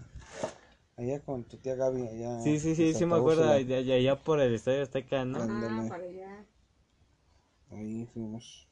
[0.96, 2.40] allá con tu tía Gaby, allá.
[2.40, 5.38] Sí, sí, sí, sí me acuerdo allá, allá- por el Estadio Azteca, ¿no?
[5.42, 5.86] Ah.
[5.88, 6.44] Para allá.
[7.70, 8.68] Ahí fuimos.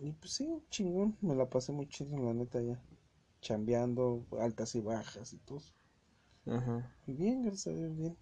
[0.00, 2.78] Y pues sí, chingón, me la pasé muy chido, la neta, allá.
[3.40, 5.62] Chambeando, altas y bajas y todo.
[6.46, 6.90] Ajá.
[7.06, 8.16] Y bien, gracias a Dios, bien.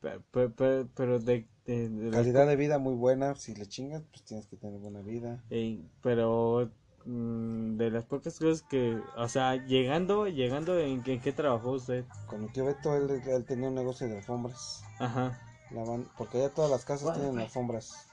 [0.00, 0.22] Pero,
[0.54, 4.56] pero, pero, de, de, Calidad de vida muy buena, si le chingas, pues tienes que
[4.56, 5.42] tener buena vida.
[5.50, 6.70] Ey, pero
[7.06, 11.72] mm, de las pocas cosas que, o sea, llegando, llegando, ¿en, qué- en qué trabajó
[11.72, 12.04] usted?
[12.28, 14.82] Con mi tío Beto, él, él tenía un negocio de alfombras.
[14.98, 15.38] Ajá,
[15.70, 18.06] La van- porque allá todas las casas tienen alfombras.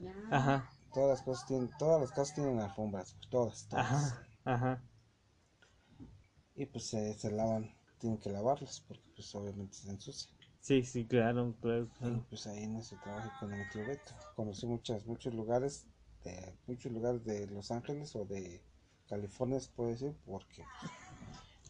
[0.00, 0.12] Ya.
[0.30, 3.86] ajá, Todas las cosas tienen, todas las casas tienen alfombras, pues, todas, todas.
[3.86, 4.82] ajá, ajá,
[6.54, 7.70] Y pues se, se lavan.
[7.98, 10.34] tienen que lavarlas porque pues obviamente se ensucian.
[10.60, 11.88] Sí, sí, claro, claro.
[12.00, 14.12] Y pues ahí en ese trabajo con mi tío Beto.
[14.36, 15.86] Conocí muchas, muchos lugares,
[16.24, 18.62] de, muchos lugares de Los Ángeles o de
[19.08, 20.64] California, se puede decir, porque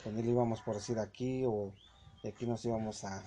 [0.02, 1.72] con él íbamos por decir aquí o
[2.22, 3.22] de aquí nos íbamos a,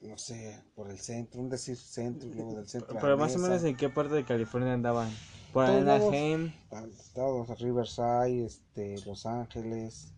[0.00, 3.34] no sé, por el centro, un decir centro y luego del centro a Pero más
[3.34, 5.10] o menos en qué parte de California andaban.
[5.52, 5.64] Por.
[5.64, 6.52] Anaheim,
[6.98, 10.12] Estados Riverside, este, Los Ángeles,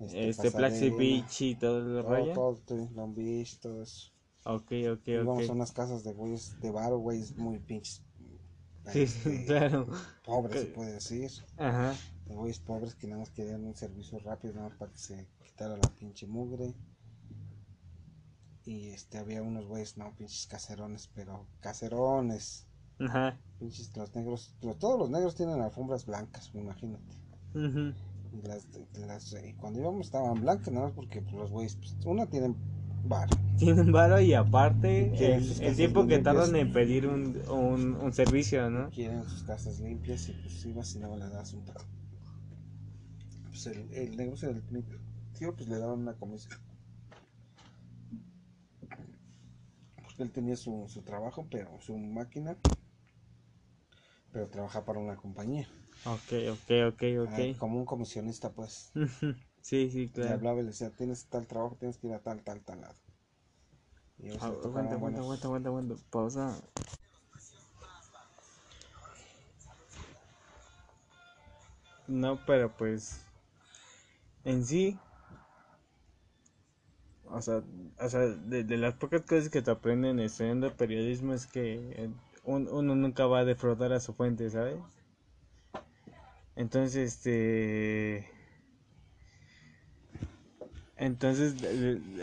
[0.00, 2.34] este, Plaxi Pasadena, Beach y todo el todo, rollo.
[2.34, 4.10] todo, todo, Long Beach, todo eso.
[4.44, 5.56] Ok, ok, Íbamos a ok.
[5.56, 8.02] unas casas de güeyes, de bar, güeyes muy pinches.
[8.92, 9.86] Sí, este, claro.
[10.24, 11.30] Pobres, se puede decir.
[11.58, 11.94] Ajá.
[12.24, 15.28] De güeyes pobres que nada más querían un servicio rápido, nada más para que se
[15.44, 16.74] quitara la pinche mugre.
[18.68, 22.66] Y este, había unos güeyes, no, pinches caserones, pero caserones.
[23.00, 23.34] Ajá.
[23.58, 27.16] Pinches, los negros, los- todos los negros tienen alfombras blancas, imagínate.
[27.54, 27.94] ujú.
[28.30, 31.96] Y, las, las- y cuando íbamos estaban blancas, nada más porque pues, los güeyes, pues,
[32.04, 32.54] una tienen
[33.04, 33.30] bar.
[33.56, 38.68] Tienen varo y aparte Quieren el, tiempo que tardan en pedir un, un, un servicio,
[38.68, 38.90] ¿no?
[38.90, 41.88] quieren sus casas limpias y pues ibas y no le das un trago.
[43.46, 44.62] Pues el, el negocio del
[45.38, 46.67] tío pues le daban una comisión.
[50.22, 52.56] Él tenía su, su trabajo, pero su máquina,
[54.32, 55.68] pero trabaja para una compañía.
[56.06, 57.56] Ok, ok, ok, Ah, ok.
[57.58, 58.92] como un comisionista pues.
[59.60, 60.32] Sí, sí, Le claro.
[60.32, 62.96] hablaba y le decía, tienes tal trabajo, tienes que ir a tal, tal, tal lado.
[64.18, 65.94] Y Ah, le Aguanta, aguanta, aguanta, aguanta, aguanta.
[66.10, 66.60] Pausa.
[72.08, 73.20] No, pero pues
[74.44, 74.98] en sí,
[77.32, 77.62] o sea,
[78.00, 82.10] o sea de, de las pocas cosas que te aprenden estudiando periodismo es que eh,
[82.44, 84.76] un- uno nunca va a defraudar a su fuente, ¿sabes?
[86.56, 88.28] Entonces, este...
[90.96, 91.54] Entonces,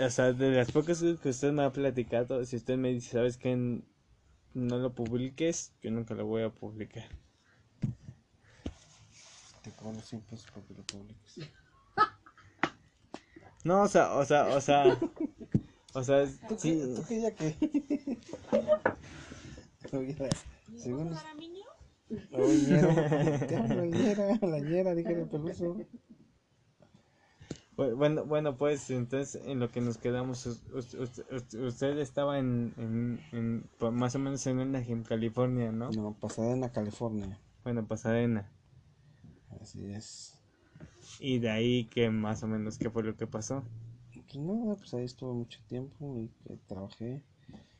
[0.01, 3.11] o sea, de las pocas cosas que usted me ha platicado, si usted me dice,
[3.13, 3.55] ¿sabes qué?
[4.53, 7.05] No lo publiques, yo nunca lo voy a publicar.
[9.63, 11.49] Te cobro 100 pesos porque lo publiques.
[13.65, 14.97] No, o sea, o sea, o sea,
[15.93, 17.55] o sea, ¿Tú sí, qué, tú qué ya que?
[19.97, 20.15] Oye,
[20.77, 21.65] según ¿Para niño?
[22.31, 22.37] la
[24.61, 24.83] ¿qué?
[24.83, 25.75] la dije el peluso.
[27.75, 31.97] Bu- bueno, bueno, pues entonces en lo que nos quedamos, us- us- us- us- usted
[31.97, 35.89] estaba en, en, en pa- más o menos en Anaheim, California, ¿no?
[35.91, 37.39] No, Pasadena, California.
[37.63, 38.51] Bueno, Pasadena.
[39.59, 40.34] Así es.
[41.19, 43.63] Y de ahí que más o menos qué fue lo que pasó.
[44.13, 47.23] Pues nada, pues ahí estuve mucho tiempo y que trabajé.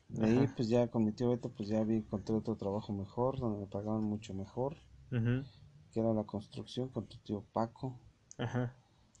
[0.08, 3.38] De ahí, pues ya con mi tío Beto, pues ya vi, encontré otro trabajo mejor,
[3.38, 4.76] donde me pagaban mucho mejor,
[5.10, 7.98] que era la construcción con tu tío Paco,
[8.38, 8.74] Ajá.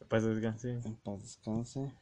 [0.08, 0.80] Paz descanse.
[0.84, 1.92] en paz descanse.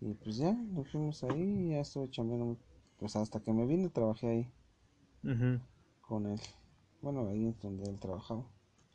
[0.00, 2.58] Y pues ya, nos fuimos ahí y ya estuve chambeando,
[2.98, 4.52] pues hasta que me vine trabajé ahí
[6.00, 6.40] con él.
[7.02, 8.46] Bueno, ahí es donde él trabajaba.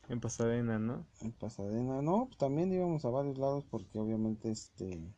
[0.09, 1.05] En Pasadena, ¿no?
[1.21, 5.13] En Pasadena, no, pues también íbamos a varios lados porque obviamente este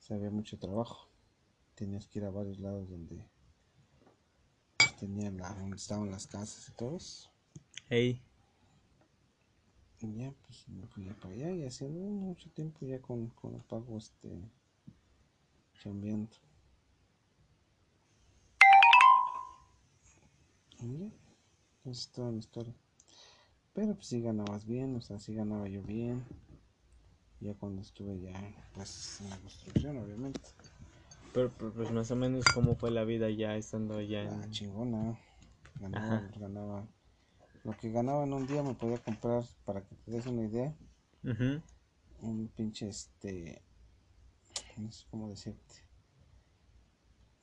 [0.00, 1.08] se había mucho trabajo.
[1.76, 3.24] Tenías que ir a varios lados donde
[4.76, 7.30] pues, tenían la, donde estaban las casas y todo eso.
[7.88, 8.20] Ey.
[10.00, 13.54] Y ya, pues me fui ya para allá y haciendo mucho tiempo ya con, con
[13.54, 14.50] el pago este
[15.80, 16.36] chambeando.
[20.80, 21.06] Y ya,
[21.84, 22.74] esa es toda la historia.
[23.74, 26.24] Pero pues sí ganabas bien, o sea, sí ganaba yo bien.
[27.40, 28.32] Ya cuando estuve ya,
[28.72, 30.48] pues en la construcción, obviamente.
[31.32, 34.50] Pero, pero, pues más o menos cómo fue la vida ya estando allá Ah, en...
[34.50, 35.18] chingona.
[35.76, 36.34] Ganaba, Ajá.
[36.36, 36.88] ganaba.
[37.64, 40.76] Lo que ganaba en un día me podía comprar, para que te des una idea,
[41.24, 41.62] Ujú,
[42.22, 43.62] un pinche este.
[44.76, 45.74] No sé cómo decirte.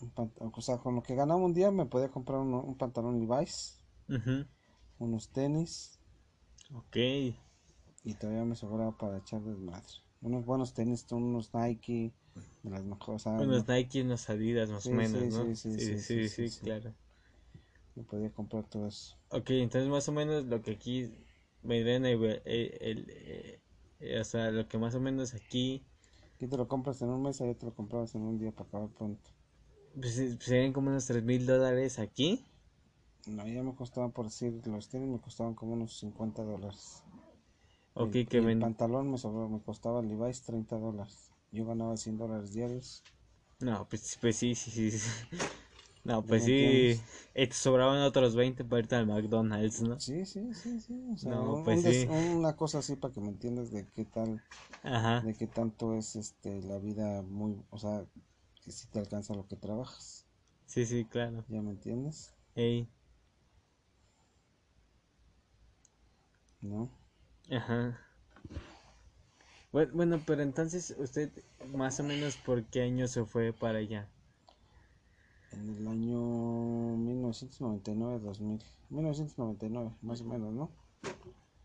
[0.06, 2.78] Un pant- o sea, con lo que ganaba un día me podía comprar un, un
[2.78, 4.46] pantalón Levi's, ujú.
[5.00, 6.01] unos tenis
[6.74, 6.98] Ok.
[8.04, 9.88] y todavía me sobraba para echar desmadre.
[10.22, 12.14] Unos buenos tenis, unos Nike,
[12.64, 13.24] de las mejores.
[13.24, 15.44] sea, Unos Nike, unos Adidas más Sí, o menos, sí, ¿no?
[15.44, 16.62] sí, sí, sí, sí, sí, sí.
[16.64, 16.94] claro.
[17.96, 19.16] me podía comprar todo eso.
[19.30, 21.10] Ok, entonces más o menos lo que aquí
[21.64, 23.60] vendrían el, el, el- eh,
[24.00, 25.82] eh, o sea, lo que más o menos aquí
[26.36, 28.68] Aquí te lo compras en un mes, allá te lo comprabas en un día para
[28.68, 29.30] acabar pronto.
[30.00, 32.44] pues, eh, serían como unos tres mil dólares aquí.
[33.26, 37.04] No, ya me costaban, por decir, los tenis me costaban como unos 50 dólares.
[37.94, 38.60] Ok, Y- que el ven...
[38.60, 41.32] pantalón me, sobró, me costaba el Levi's 30 dólares.
[41.52, 43.06] Yo ganaba 100 dólares diarios.
[43.60, 45.00] No, pues, pues sí, sí, sí.
[46.04, 47.00] No, pues sí.
[47.36, 50.02] eh, te sobraban otros 20 para irte al McDonald's, ¿no?
[50.06, 50.94] Sí, sí, sí, sí.
[51.14, 52.10] O sea, No, un- pues un sí.
[52.10, 54.42] una cosa así para que me entiendas de qué tal,
[54.84, 55.24] Ajá.
[55.24, 58.06] de qué tanto es este la vida muy, o sea,
[58.64, 60.28] que si te alcanza lo que trabajas.
[60.66, 61.46] Sí, sí, claro.
[61.48, 62.34] ¿Ya me entiendes?
[62.56, 62.88] Ey.
[66.62, 66.89] ¿No?
[67.50, 68.00] Ajá.
[69.71, 71.32] Bueno, pero entonces usted
[71.74, 74.10] más o menos por qué año se fue para allá?
[75.54, 76.19] En el año
[76.97, 78.62] 1999-2000.
[78.89, 80.69] 1999, más o menos, ¿no?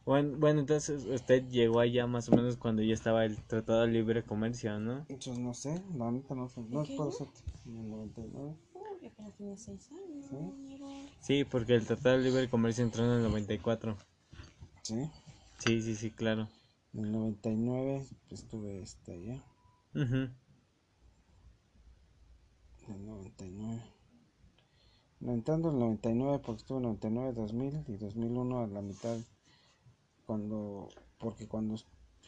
[0.04, 3.88] Bueno, bueno, entonces usted llegó allá más o menos cuando ya estaba el Tratado de
[3.88, 5.04] Libre Comercio, ¿no?
[5.08, 6.60] Entonces no sé, la neta no sé.
[6.60, 7.26] No puedo ser.
[7.66, 8.54] En el 99.
[8.74, 10.26] Uy, apenas tenía seis años.
[10.30, 10.36] Sí.
[10.36, 10.86] mira.
[11.18, 13.96] Sí, porque el Tratado de Libre Comercio entró en el 94.
[14.86, 15.10] Sí.
[15.58, 16.48] Sí, sí, sí, claro.
[16.94, 19.44] En el 99 pues, estuve este, allá.
[19.96, 20.30] Ujú.
[22.86, 23.82] En el 99.
[25.18, 29.18] No, entrando en el 99 porque estuve en 99, 2000 y 2001 a la mitad.
[30.24, 31.74] Cuando, porque cuando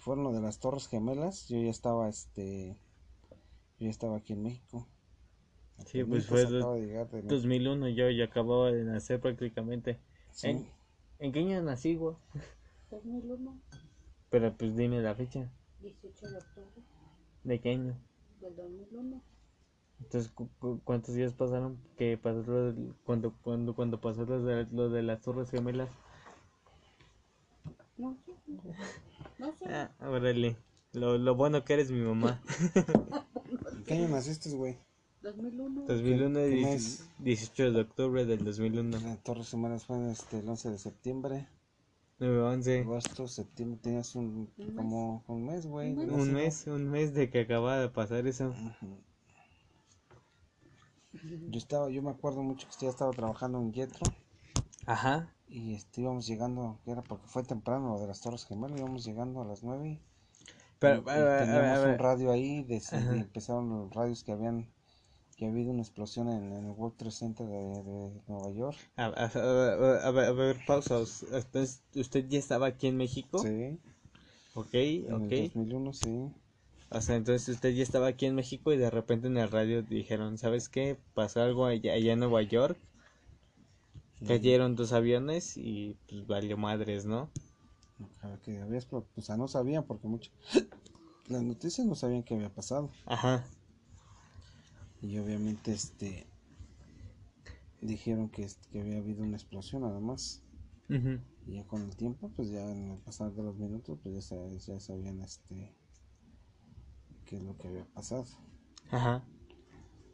[0.00, 2.76] fueron lo de las Torres Gemelas, yo ya estaba, este,
[3.78, 4.84] yo ya estaba aquí en México.
[5.86, 7.28] Sí, pues Apenitas fue de de México.
[7.28, 10.00] 2001, yo ya acababa de nacer prácticamente.
[10.32, 10.48] Sí.
[10.48, 10.77] ¿En,
[11.18, 12.16] ¿en qué año nací, güey?
[12.90, 13.58] 2001,
[14.30, 15.50] Pero pues dime la fecha.
[15.80, 16.82] 18 de octubre
[17.44, 17.94] ¿De qué año?
[18.40, 19.22] del 2001.
[20.00, 24.40] Entonces, cu- cu- ¿cuántos días pasaron que pasó lo del- cuando, cuando, cuando pasó lo
[24.42, 25.90] de, lo de las Torres Gemelas?
[27.96, 28.32] No sé.
[29.38, 29.64] No sé.
[29.66, 30.56] Ah, órale.
[30.92, 32.40] Lo, lo bueno que eres mi mamá.
[33.76, 34.78] ¿En qué año naciste, güey?
[35.32, 35.86] 2001.
[35.86, 37.10] 2001, ¿Qué 10 mes?
[37.18, 38.98] 18 de octubre del 2001.
[39.00, 41.48] Las Torres Gemelas fue este, el 11 de septiembre.
[42.18, 42.80] 9, 11.
[42.80, 44.76] Agosto, septiembre, tenías un, Un mes.
[44.76, 45.92] como un mes, güey.
[45.92, 46.06] Un mes.
[46.06, 48.54] de Un mes, un mes de que acababa de pasar eso.
[51.50, 54.06] Yo estaba, yo me acuerdo mucho que ya estaba trabajando en Jetro
[54.86, 55.34] Ajá.
[55.48, 59.04] y este, íbamos llegando, que era porque fue temprano lo de las Torres Gemelas, íbamos
[59.04, 60.00] llegando a las 9
[60.78, 62.00] Pero, y, a y ver, a ver, teníamos a un ver.
[62.00, 62.82] radio ahí, de,
[63.16, 64.68] empezaron los radios que habían,
[65.38, 68.76] que había habido una explosión en, en el World Trade Center de, de Nueva York.
[68.96, 71.22] A, a- a- a ver, a ver, pausas.
[71.32, 73.38] Entonces, ¿usted ya estaba aquí en México?
[73.38, 73.78] Sí,
[74.54, 75.32] Ok, en ok.
[75.32, 76.30] el 2001, sí.
[76.90, 79.82] O sea, entonces usted ya estaba aquí en México y de repente en el radio
[79.82, 80.96] dijeron, ¿sabes qué?
[81.14, 82.78] Pasó algo allá, allá en Nueva York.
[84.26, 87.30] Cayeron dos aviones y pues valió madres, ¿no?
[88.00, 90.30] Ojalá que había explo- o sea, no sabían porque mucho,
[91.28, 92.90] las noticias no sabían qué había pasado.
[93.06, 93.44] Ajá.
[95.02, 96.26] Y obviamente este
[97.80, 100.42] dijeron que, este, que había habido una explosión nada más.
[100.88, 101.18] ujú.
[101.46, 104.20] Y ya con el tiempo, pues ya en el pasar de los minutos, pues ya,
[104.22, 105.74] sa- ya sabían este
[107.26, 108.26] qué es lo que había pasado.
[108.90, 109.22] Ajá.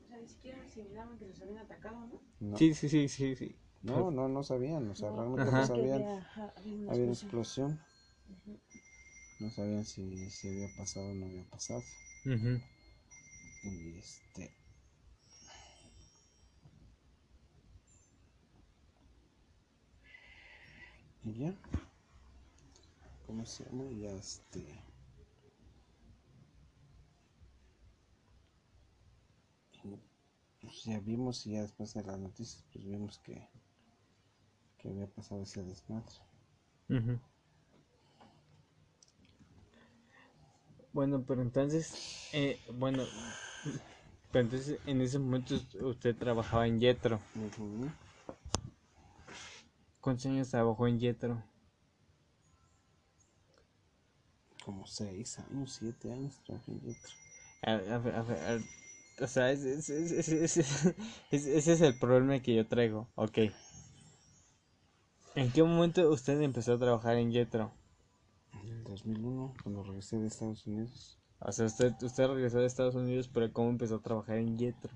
[0.05, 2.20] O sea, ni siquiera asimilaban que los habían atacado, ¿no?
[2.40, 3.57] No, Sí, sí, sí, sí, sí.
[3.83, 5.61] no, no, no sabían, o sea, No, realmente Ajá.
[5.61, 6.03] no sabían.
[6.03, 7.81] había, una Había una explosión.
[9.40, 11.83] No sabían si, si había pasado o no había pasado.
[12.27, 12.61] Ujú.
[13.64, 14.51] Y este.
[21.24, 21.54] Y ya.
[23.26, 23.84] ¿Cómo se llama?
[23.90, 24.84] Ya este.
[30.60, 33.48] pues ya vimos y ya después de las noticias, pues vimos que.
[34.78, 36.14] que había pasado ese desmadre.
[40.92, 43.02] Bueno, pero entonces, eh, bueno,
[44.30, 47.18] pero entonces en ese momento usted trabajaba en Yetro.
[50.04, 51.42] ¿Cuántos años trabajó en Yetro?
[54.62, 57.12] Como seis años, siete años trabajé en Yetro.
[57.62, 58.62] A, a ver, a ver, a ver,
[59.22, 60.94] o sea, es- es- es- es- es- es-
[61.30, 63.08] es- ese es el problema que yo traigo.
[63.14, 63.38] Ok.
[65.36, 67.72] ¿En qué momento usted empezó a trabajar en Yetro?
[68.62, 71.18] En el 2001, cuando regresé de Estados Unidos.
[71.38, 74.92] O sea, usted, usted regresó de Estados Unidos, pero ¿cómo empezó a trabajar en Yetro?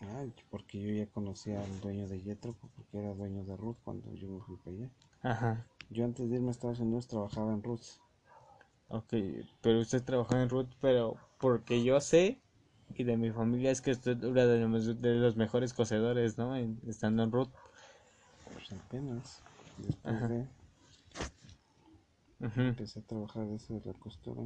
[0.00, 4.12] Ay, porque yo ya conocía al dueño de Jetro, porque era dueño de Ruth cuando
[4.14, 4.90] yo me fui para allá.
[5.22, 5.66] Ajá.
[5.90, 7.82] Yo antes de irme a Estados Unidos trabajaba en Ruth.
[8.88, 9.12] Ok,
[9.60, 12.38] pero usted trabajó en Ruth, pero porque yo sé
[12.94, 16.56] y de mi familia es que usted era de los, de los mejores cocedores, ¿no?
[16.56, 17.50] En- estando en Ruth.
[18.52, 19.42] Pues apenas.
[19.78, 20.28] Después Ajá.
[20.28, 20.46] de
[22.40, 22.60] Ujú.
[22.60, 24.42] empecé a trabajar de eso de la costura.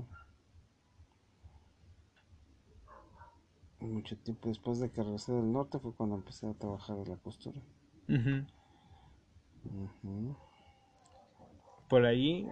[3.83, 7.17] Mucho tiempo después de que regresé del norte fue cuando empecé a trabajar de la
[7.17, 7.61] costura.
[11.89, 12.49] Por ahí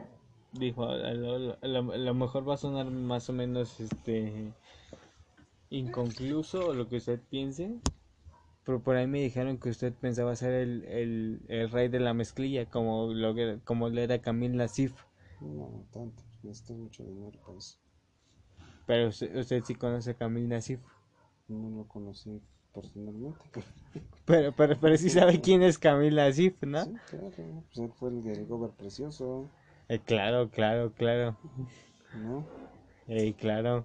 [0.53, 4.53] dijo, a lo, a lo- a lo mejor va a sonar más o menos este
[5.70, 7.78] inconcluso lo que usted piense,
[8.64, 12.12] por, por ahí me dijeron que usted pensaba ser el, el, el rey de la
[12.12, 15.01] mezclilla, como lo que, como le era Camil Nasif.
[15.41, 17.78] No, tanto, necesito mucho dinero para eso.
[18.87, 20.81] Pero usted, usted sí conoce a Camil Nasif.
[21.51, 22.40] No lo conocí
[22.72, 23.38] personalmente,
[24.24, 26.84] pero Pero, pero, sí sabe quién es Camil Nasif, ¿no?
[26.84, 27.64] sí, claro.
[27.66, 29.51] Pues él fue el del Gober Precioso,
[29.88, 31.36] Eh, claro, claro, claro.
[32.14, 32.44] ¿no?
[33.09, 33.84] Eh, claro.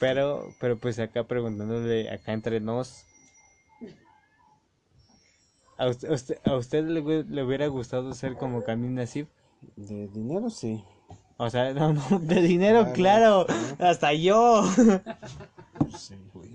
[0.00, 3.06] Pero, pero pues acá preguntándole acá entre nos.
[5.78, 9.28] ¿A usted, a usted, a usted le, le hubiera gustado ser como Camil Nasif?
[9.76, 10.84] De dinero sí.
[11.36, 13.46] O sea, no, no, de dinero, Claro, claro,
[13.78, 14.62] hasta yo.
[15.96, 16.50] Sí, güey.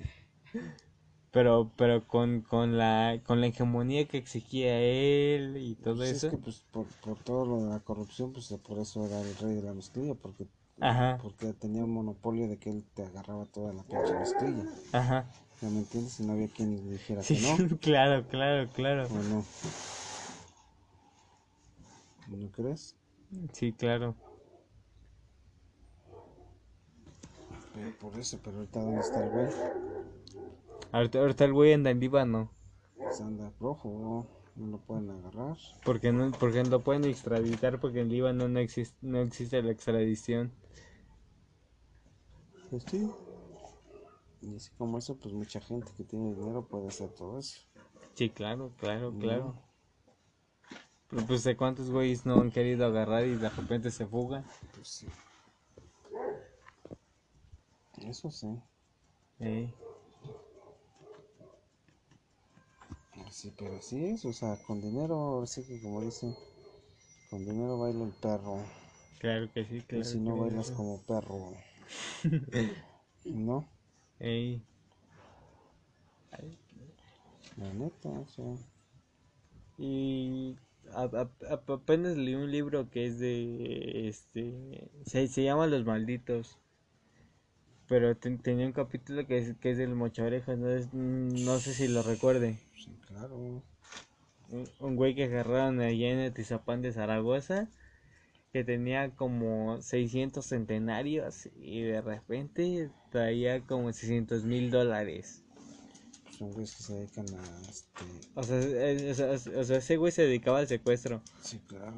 [1.32, 6.28] Pero, pero con, con la, con la hegemonía que exigía él y todo Pues eso.
[6.28, 9.36] Es que pues por, por todo lo de la corrupción, pues por eso era el
[9.38, 10.48] rey de la mezclilla, porque,
[10.82, 14.64] Ajá, porque tenía un monopolio de que él te agarraba toda la pinche mezclilla.
[14.92, 15.26] ajá.
[15.62, 16.20] ¿Ya me entiendes?
[16.20, 17.78] Y no había quien le dijera Sí, que no.
[17.82, 19.06] claro, claro, claro.
[19.06, 19.46] ¿O no?
[22.28, 22.96] ¿No crees?
[23.54, 24.16] Sí, claro.
[27.74, 29.48] Pero por eso, pero ahorita ¿dónde está el güey?
[30.92, 32.52] Ahorita, ahorita el güey anda en Líbano.
[32.98, 35.58] Pues anda rojo, no lo pueden agarrar.
[35.86, 39.72] Porque no, porque no lo pueden extraditar porque en Líbano no existe, no existe la
[39.72, 40.52] extradición.
[42.70, 43.10] Pues sí.
[44.42, 47.62] Y así como eso, pues mucha gente que tiene dinero puede hacer todo eso.
[48.16, 49.56] Sí, claro, claro, claro.
[51.10, 54.46] Pero pues de cuántos güeyes no han querido agarrar y de repente se fugan.
[54.76, 55.08] Pues sí.
[58.08, 58.48] Eso sí.
[59.40, 59.72] Eh,
[63.32, 66.36] Sí, pero así es, o sea, con dinero, sí que como dicen,
[67.30, 68.60] con dinero baila el perro.
[69.20, 70.04] claro que sí, Y claro.
[70.04, 71.54] si no que bailas como perro.
[73.26, 73.66] ¿No?
[74.20, 74.62] Ey,
[77.58, 78.56] La neta, o sea.
[79.80, 80.56] Y
[80.94, 85.86] a- a- a- apenas leí un libro que es de este se, se llama Los
[85.86, 86.58] Malditos.
[87.90, 91.60] Pero ten- tenía un capítulo que es, que es del Mocha Orejas, no, es- no
[91.60, 92.58] sé si lo recuerde.
[92.78, 93.36] Sí, claro.
[93.36, 93.64] Un,
[94.80, 97.68] un güey que agarraron allá en Atizapán de Zaragoza,
[98.54, 105.44] que tenía como 600 centenarios y de repente traía como 600 mil dólares.
[106.38, 108.06] Son güeyes que se dedican a este.
[108.36, 111.22] O sea, o sea, o sea, ese güey se dedicaba al secuestro.
[111.42, 111.94] Sí, claro.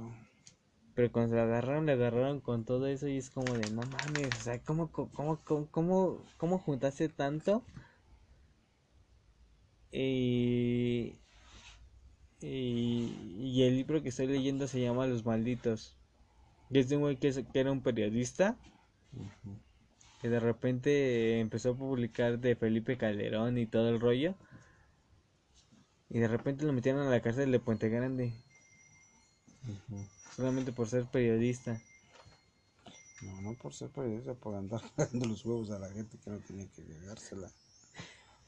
[0.96, 4.30] Pero cuando lo agarraron, le agarraron con todo eso y es como de, no mames,
[4.40, 7.64] o sea, ¿cómo, cómo, cómo, cómo, cómo juntaste tanto?
[9.92, 11.16] Y,
[12.42, 15.98] y, y el libro que estoy leyendo se llama Los Malditos.
[16.70, 18.58] Y es de un güey que, que era un periodista
[20.22, 24.36] que de repente empezó a publicar de Felipe Calderón y todo el rollo.
[26.10, 28.34] Y de repente lo metieron a la cárcel de Puente Grande.
[30.36, 31.82] Solamente por ser periodista.
[33.22, 36.40] No, no por ser periodista, por andar dando los huevos a la gente que no
[36.40, 37.50] tenía que llegársela.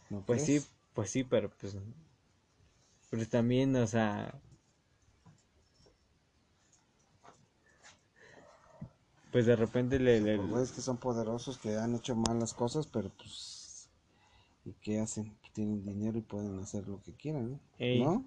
[0.09, 0.49] ¿No Pues crees?
[0.61, 1.75] sí, pues sí, pero pues
[3.09, 4.33] pero también, o sea,
[9.31, 10.37] pues de repente le, le-
[10.75, 13.87] que son poderosos, que han hecho malas cosas, pero pues.
[14.65, 15.37] ¿Y qué hacen?
[15.53, 17.59] Tienen dinero y pueden hacer lo que quieran.
[17.79, 17.99] Ey.
[17.99, 18.23] ¿No?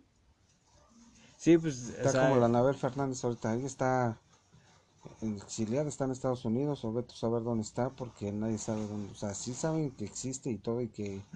[1.37, 3.55] Sí, pues, o Está sea, como la Anabel Fernández ahorita.
[3.55, 4.23] Ella está
[5.21, 9.13] exiliada, está en Estados Unidos, o vete a saber dónde está, porque nadie sabe dónde.
[9.13, 11.27] O sea, sí saben que existe y todo, y que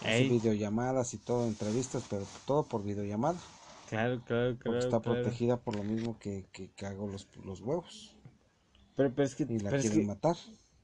[0.00, 3.38] hace videollamadas y todo, entrevistas, pero todo por videollamada.
[3.86, 5.34] claro, claro, Porque claro, está claro.
[5.34, 8.16] protegida por lo mismo que, que, que hago los, los huevos.
[8.94, 10.36] Pero, pero es que, Y la es quieren que, matar.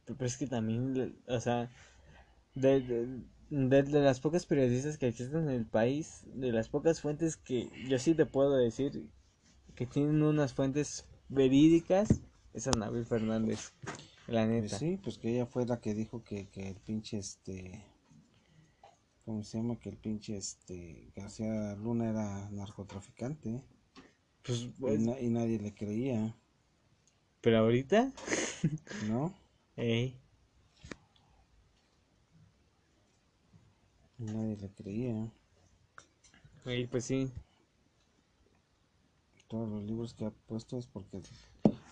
[0.04, 1.70] pero es que también, o sea,
[2.54, 3.22] de, de,
[3.70, 7.68] de- de las pocas periodistas que existen en el país, de las pocas fuentes que
[7.88, 9.08] yo sí te puedo decir
[9.74, 13.72] que tienen unas fuentes verídicas, es Anabel Fernández,
[14.26, 14.78] la Pues neta.
[14.78, 17.84] sí, pues que ella fue la que dijo que, que el pinche este.
[19.24, 19.78] ¿Cómo se llama?
[19.80, 21.12] Que el pinche este.
[21.16, 23.62] García Luna era narcotraficante.
[24.44, 26.34] Pues, Y, pues, na- y nadie le creía,
[27.40, 28.12] pero ahorita,
[29.08, 29.32] ¿no?
[29.76, 30.18] ey,
[34.18, 35.30] nadie le creía.
[36.66, 37.30] ey, pues sí,
[39.48, 41.20] Todos los libros que ha puesto es porque.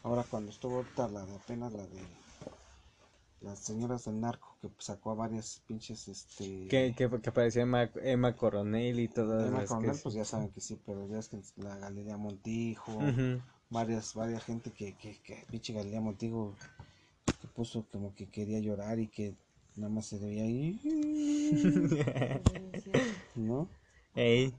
[0.02, 2.00] Ahora, cuando estuvo ahorita la de apenas la de.
[3.40, 6.68] Las señoras del narco, que sacó a varias pinches este.
[6.68, 10.02] que, que, que aparecía Emma, Emma Coronel y todas Emma las Coronel, que...
[10.02, 12.92] pues ya saben que sí, pero ya es que la Galería Montijo.
[12.92, 13.40] Ujú.
[13.70, 16.54] varias, varias gente que, que, que pinche Galilea Montijo
[17.40, 19.34] que puso como que quería llorar y que
[19.76, 20.78] Nada más se veía ahí,
[23.36, 23.68] ¿no?
[24.16, 24.52] Ey,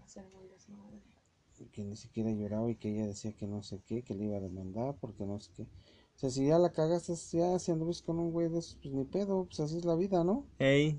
[1.72, 4.38] que ni siquiera lloraba y que ella decía que no sé qué, que le iba
[4.38, 5.64] a demandar porque no sé qué.
[5.64, 8.94] O sea, si ya la cagaste, ya si anduviste con un güey de esos, pues
[8.94, 10.46] ni pedo, pues así es la vida, ¿no?
[10.60, 10.98] ey.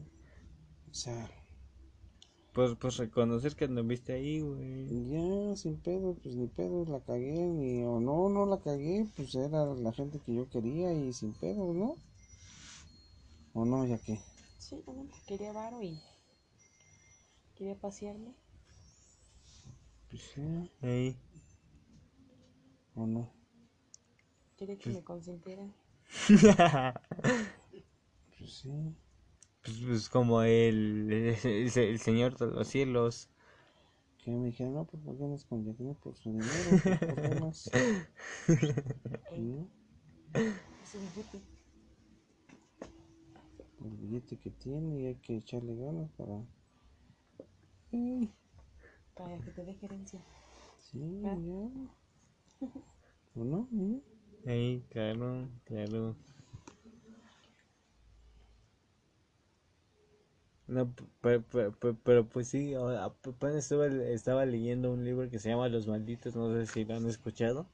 [0.91, 1.29] O sea,
[2.53, 5.11] Pues, pues reconocer que anduviste ahí, güey.
[5.11, 9.35] ya sin pedo, pues ni pedo, la cagué, ni o no, no la cagué, pues
[9.35, 11.97] era la gente que yo quería y sin pedo, ¿no?
[13.55, 14.21] O no, ya que,
[14.59, 15.11] Sí, también.
[15.29, 16.01] Quería varo y
[17.55, 18.35] quería pasearme.
[20.09, 21.17] pues sí, Ey.
[22.97, 23.31] o no.
[24.57, 25.73] Quería que me consintieran.
[28.39, 28.71] Pues sí,
[29.63, 31.11] Pues, pues como el,
[31.45, 33.29] el, el señor de los cielos.
[34.19, 35.95] que me dijeron, no, pues ¿por qué no es con Jacqueline?
[35.95, 36.99] Por su dinero, por.
[39.37, 39.69] ¿no?
[40.83, 41.43] Ese billete.
[43.85, 46.43] El billete que tiene y hay que echarle ganas para...
[47.93, 48.29] Ey,
[49.17, 50.21] Para que te deje herencia.
[50.79, 51.37] sí, Ah.
[51.47, 51.69] ya.
[53.37, 53.69] ¿O no?
[53.71, 53.99] ¿Mm?
[54.47, 56.17] Ey, claro, claro.
[60.67, 65.69] No, pero, pero, pero, pues sí, apenas estaba, estaba leyendo un libro que se llama
[65.69, 67.67] Los Malditos, no sé si lo han escuchado,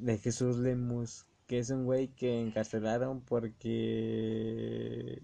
[0.00, 5.22] de Jesús Lemus, que es un güey que encarcelaron porque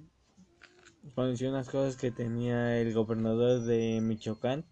[1.14, 4.64] conoció unas cosas que tenía el gobernador de Michoacán.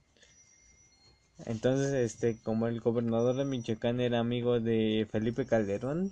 [1.45, 6.11] Entonces, este, como el gobernador de Michoacán era amigo de Felipe Calderón,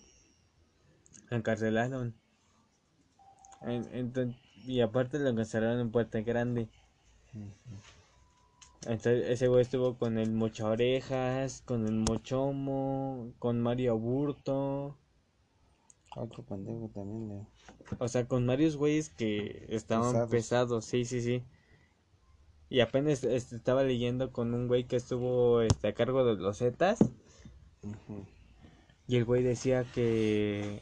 [1.31, 2.15] lo encarcelaron.
[3.63, 4.37] En-
[4.67, 6.69] y aparte lo encarcelaron en Puerta Grande.
[8.83, 14.99] Entonces ese güey estuvo con el Mocha Orejas, con el Mochomo, con Mario Aburto.
[16.17, 17.47] Otro pendejo también le...
[17.99, 20.31] O sea, con varios güeyes que estaban Pesados.
[20.31, 21.45] pesados, sí, sí, sí.
[22.69, 26.59] Y apenas este, estaba leyendo con un güey que estuvo este, a cargo de los
[26.59, 26.99] Zetas.
[29.09, 30.81] Y el güey decía que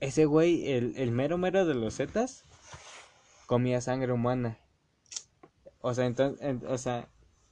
[0.00, 2.44] ese güey, el, el mero mero de los Zetas,
[3.46, 4.58] comía sangre humana.
[5.80, 7.08] O sea, entonces, o sea,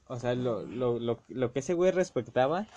[0.06, 2.68] o sea, lo, lo, lo, lo que ese güey respetaba,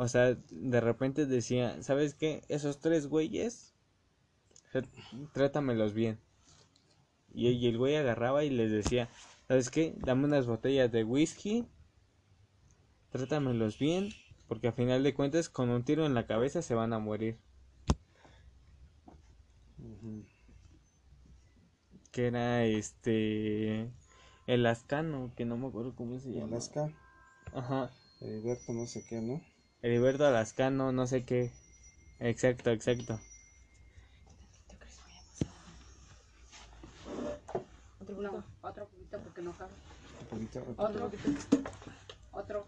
[0.00, 2.42] o sea, de repente decía, ¿sabes qué?
[2.48, 3.74] Esos tres güeyes,
[5.34, 6.18] trátamelos bien.
[7.34, 9.10] Y, y el güey agarraba y les decía,
[9.46, 9.94] ¿sabes qué?
[9.98, 11.66] Dame unas botellas de whisky,
[13.10, 14.08] trátamelos bien,
[14.48, 17.36] porque a final de cuentas con un tiro en la cabeza se van a morir.
[22.10, 23.90] Que era este
[24.46, 26.46] el Ascano, que no me acuerdo cómo se llama.
[26.46, 26.90] Alaska,
[27.52, 27.90] Ajá.
[28.22, 29.42] Heriberto no sé qué, ¿no?
[29.82, 31.50] Heriberto Alascano, no sé qué.
[32.18, 33.18] Exacto, exacto.
[34.68, 35.48] ¿Tú crees que vaya a pasar?
[38.00, 38.44] Otro poquito.
[38.62, 39.70] Otro poquito porque no cabe.
[40.28, 41.10] Poquito, otro, Otro.
[42.32, 42.66] Otro.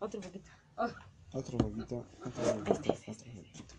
[0.00, 0.50] Otro poquito.
[1.32, 3.74] otro poquito, otro poquito, otro poquito.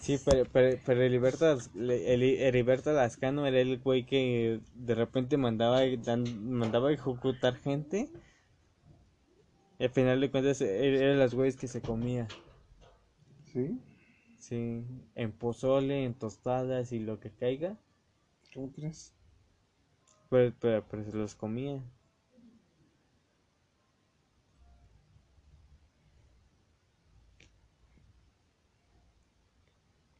[0.00, 6.52] Sí, pero, pero, pero Heriberto, Heriberto Alascano era el güey que de repente mandaba, dan-
[6.52, 8.10] mandaba ejecutar gente.
[9.84, 12.26] Al final de cuentas e- eran los güeyes que se comía.
[13.52, 13.80] ¿Sí?
[14.38, 17.76] Sí, en pozole, en tostadas y lo que caiga.
[18.54, 19.14] ¿Cómo crees?
[20.28, 21.82] Pero, pero, pero se los comía.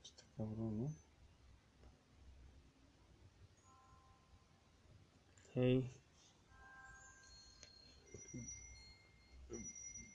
[0.03, 0.87] Está cabrón, ¿no?
[5.55, 5.91] Hey.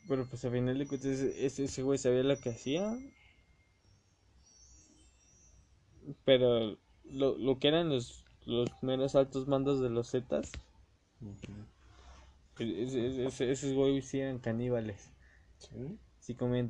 [0.10, 2.98] Pero pues al final de cuentas ese, ese- güey sabía lo que hacía.
[6.26, 10.52] Pero lo, lo que eran los, los menos altos mandos de los Zetas,
[12.60, 15.12] e- esos güeyes sí eran caníbales.
[15.58, 15.98] ¿Sí?
[16.20, 16.70] Sí comían,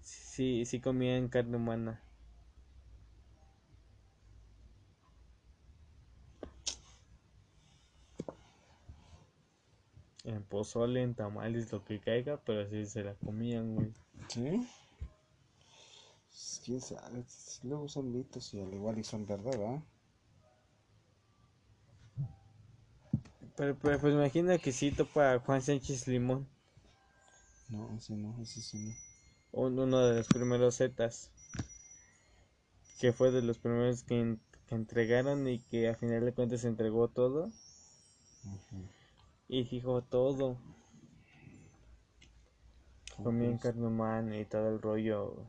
[0.00, 2.02] sí, sí comían carne humana.
[10.24, 13.92] En pozole, en tamales, lo que caiga, pero sí se la comían, güey.
[14.28, 14.66] ¿Sí?
[16.28, 17.24] Pues, ¿Quién sabe?
[17.64, 19.82] Luego son mitos y al igual y son verdad, ¿verdad?
[23.56, 26.46] Pero, pero pues imagina que sí topa a Juan Sánchez Limón,
[27.68, 28.92] No, ese no, ese sí no.
[29.52, 31.30] un- uno de los primeros Zetas,
[32.98, 36.64] que fue de los primeros que, en- que entregaron y que a final de cuentas
[36.64, 37.50] entregó todo
[38.44, 38.88] Ujú.
[39.52, 40.56] Y dijo todo.
[43.14, 45.46] ¿Cómo Comían carne humana y todo el rollo.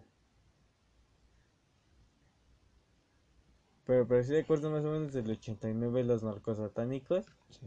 [3.86, 7.26] Pero, pero sí de acuerdo más o menos del 89 los narcos satánicos.
[7.50, 7.66] Sí.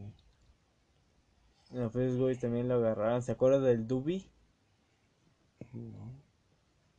[1.70, 3.22] No, pues güeyes también lo agarraron.
[3.22, 4.30] ¿Se acuerdan del Dubi?
[5.72, 6.12] No.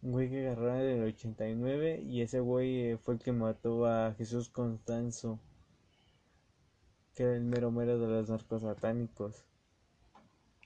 [0.01, 3.85] Un güey que agarraron en el 89 y ese güey eh, fue el que mató
[3.85, 5.39] a Jesús Constanzo.
[7.17, 9.43] Que era el mero mero de los narcos satánicos.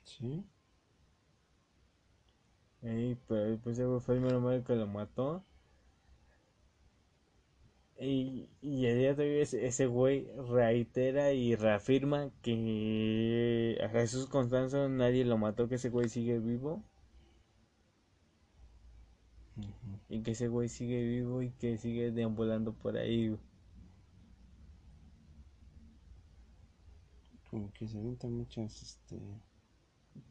[0.04, 0.46] Sí.
[2.82, 5.46] Ey, pero pues ese güey fue el mero mero que lo mató.
[7.98, 14.28] Y, y a día de hoy ese, ese güey reitera y reafirma que a Jesús
[14.28, 16.84] Constanzo nadie lo mató, que ese güey sigue vivo.
[20.10, 23.38] Y que ese güey sigue vivo y que sigue deambulando por ahí.
[27.52, 29.20] Como que se avientan muchas, este...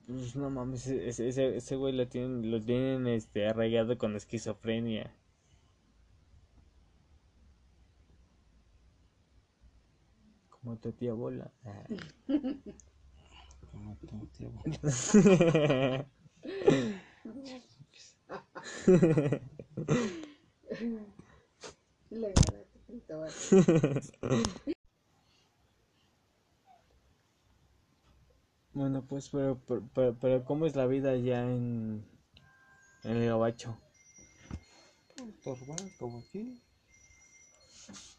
[0.07, 5.14] Pues no mames, ese, ese, ese güey lo tienen, lo tienen este arraigado con esquizofrenia.
[10.49, 11.53] Como tu tía bola.
[13.71, 16.07] Como tu tía abuela.
[22.11, 23.31] Le ganaste, Cristóbal.
[28.81, 32.03] Bueno, pues, pero, pero, pero, pero ¿cómo es la vida ya en,
[33.05, 33.76] en el gabacho?
[35.45, 36.59] Normal, como aquí.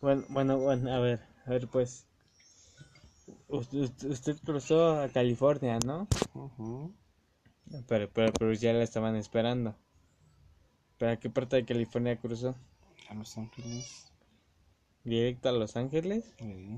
[0.02, 2.06] Bueno, bueno, bueno, a ver, a ver, pues.
[3.48, 6.08] Usted, usted- cruzó a California, ¿no?
[6.36, 6.94] Ujú.
[7.88, 9.74] Pero, pero, pero ya la estaban esperando.
[11.00, 12.54] ¿Pero a qué parte de California cruzó?
[13.10, 14.12] A Los Ángeles.
[15.04, 16.36] ¿Directo a Los Ángeles?
[16.38, 16.78] Sí.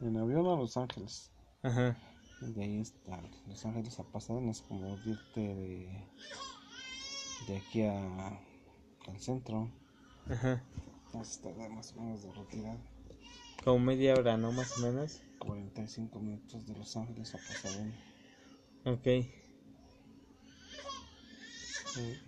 [0.00, 1.28] En avión a Los Ángeles.
[1.64, 1.96] Ajá.
[2.40, 4.50] Y de ahí está Los Ángeles a Pasadena.
[4.50, 6.04] Es como irte de,
[7.46, 8.28] de aquí a,
[9.06, 9.70] al centro.
[10.28, 10.62] Ajá.
[11.06, 12.78] Entonces tarda más o menos de retirada.
[13.64, 14.52] Como media hora, ¿no?
[14.52, 15.20] Más o menos.
[15.38, 17.94] 45 minutos de Los Ángeles a Pasadena.
[18.84, 19.06] Ok.
[21.94, 22.18] Sí.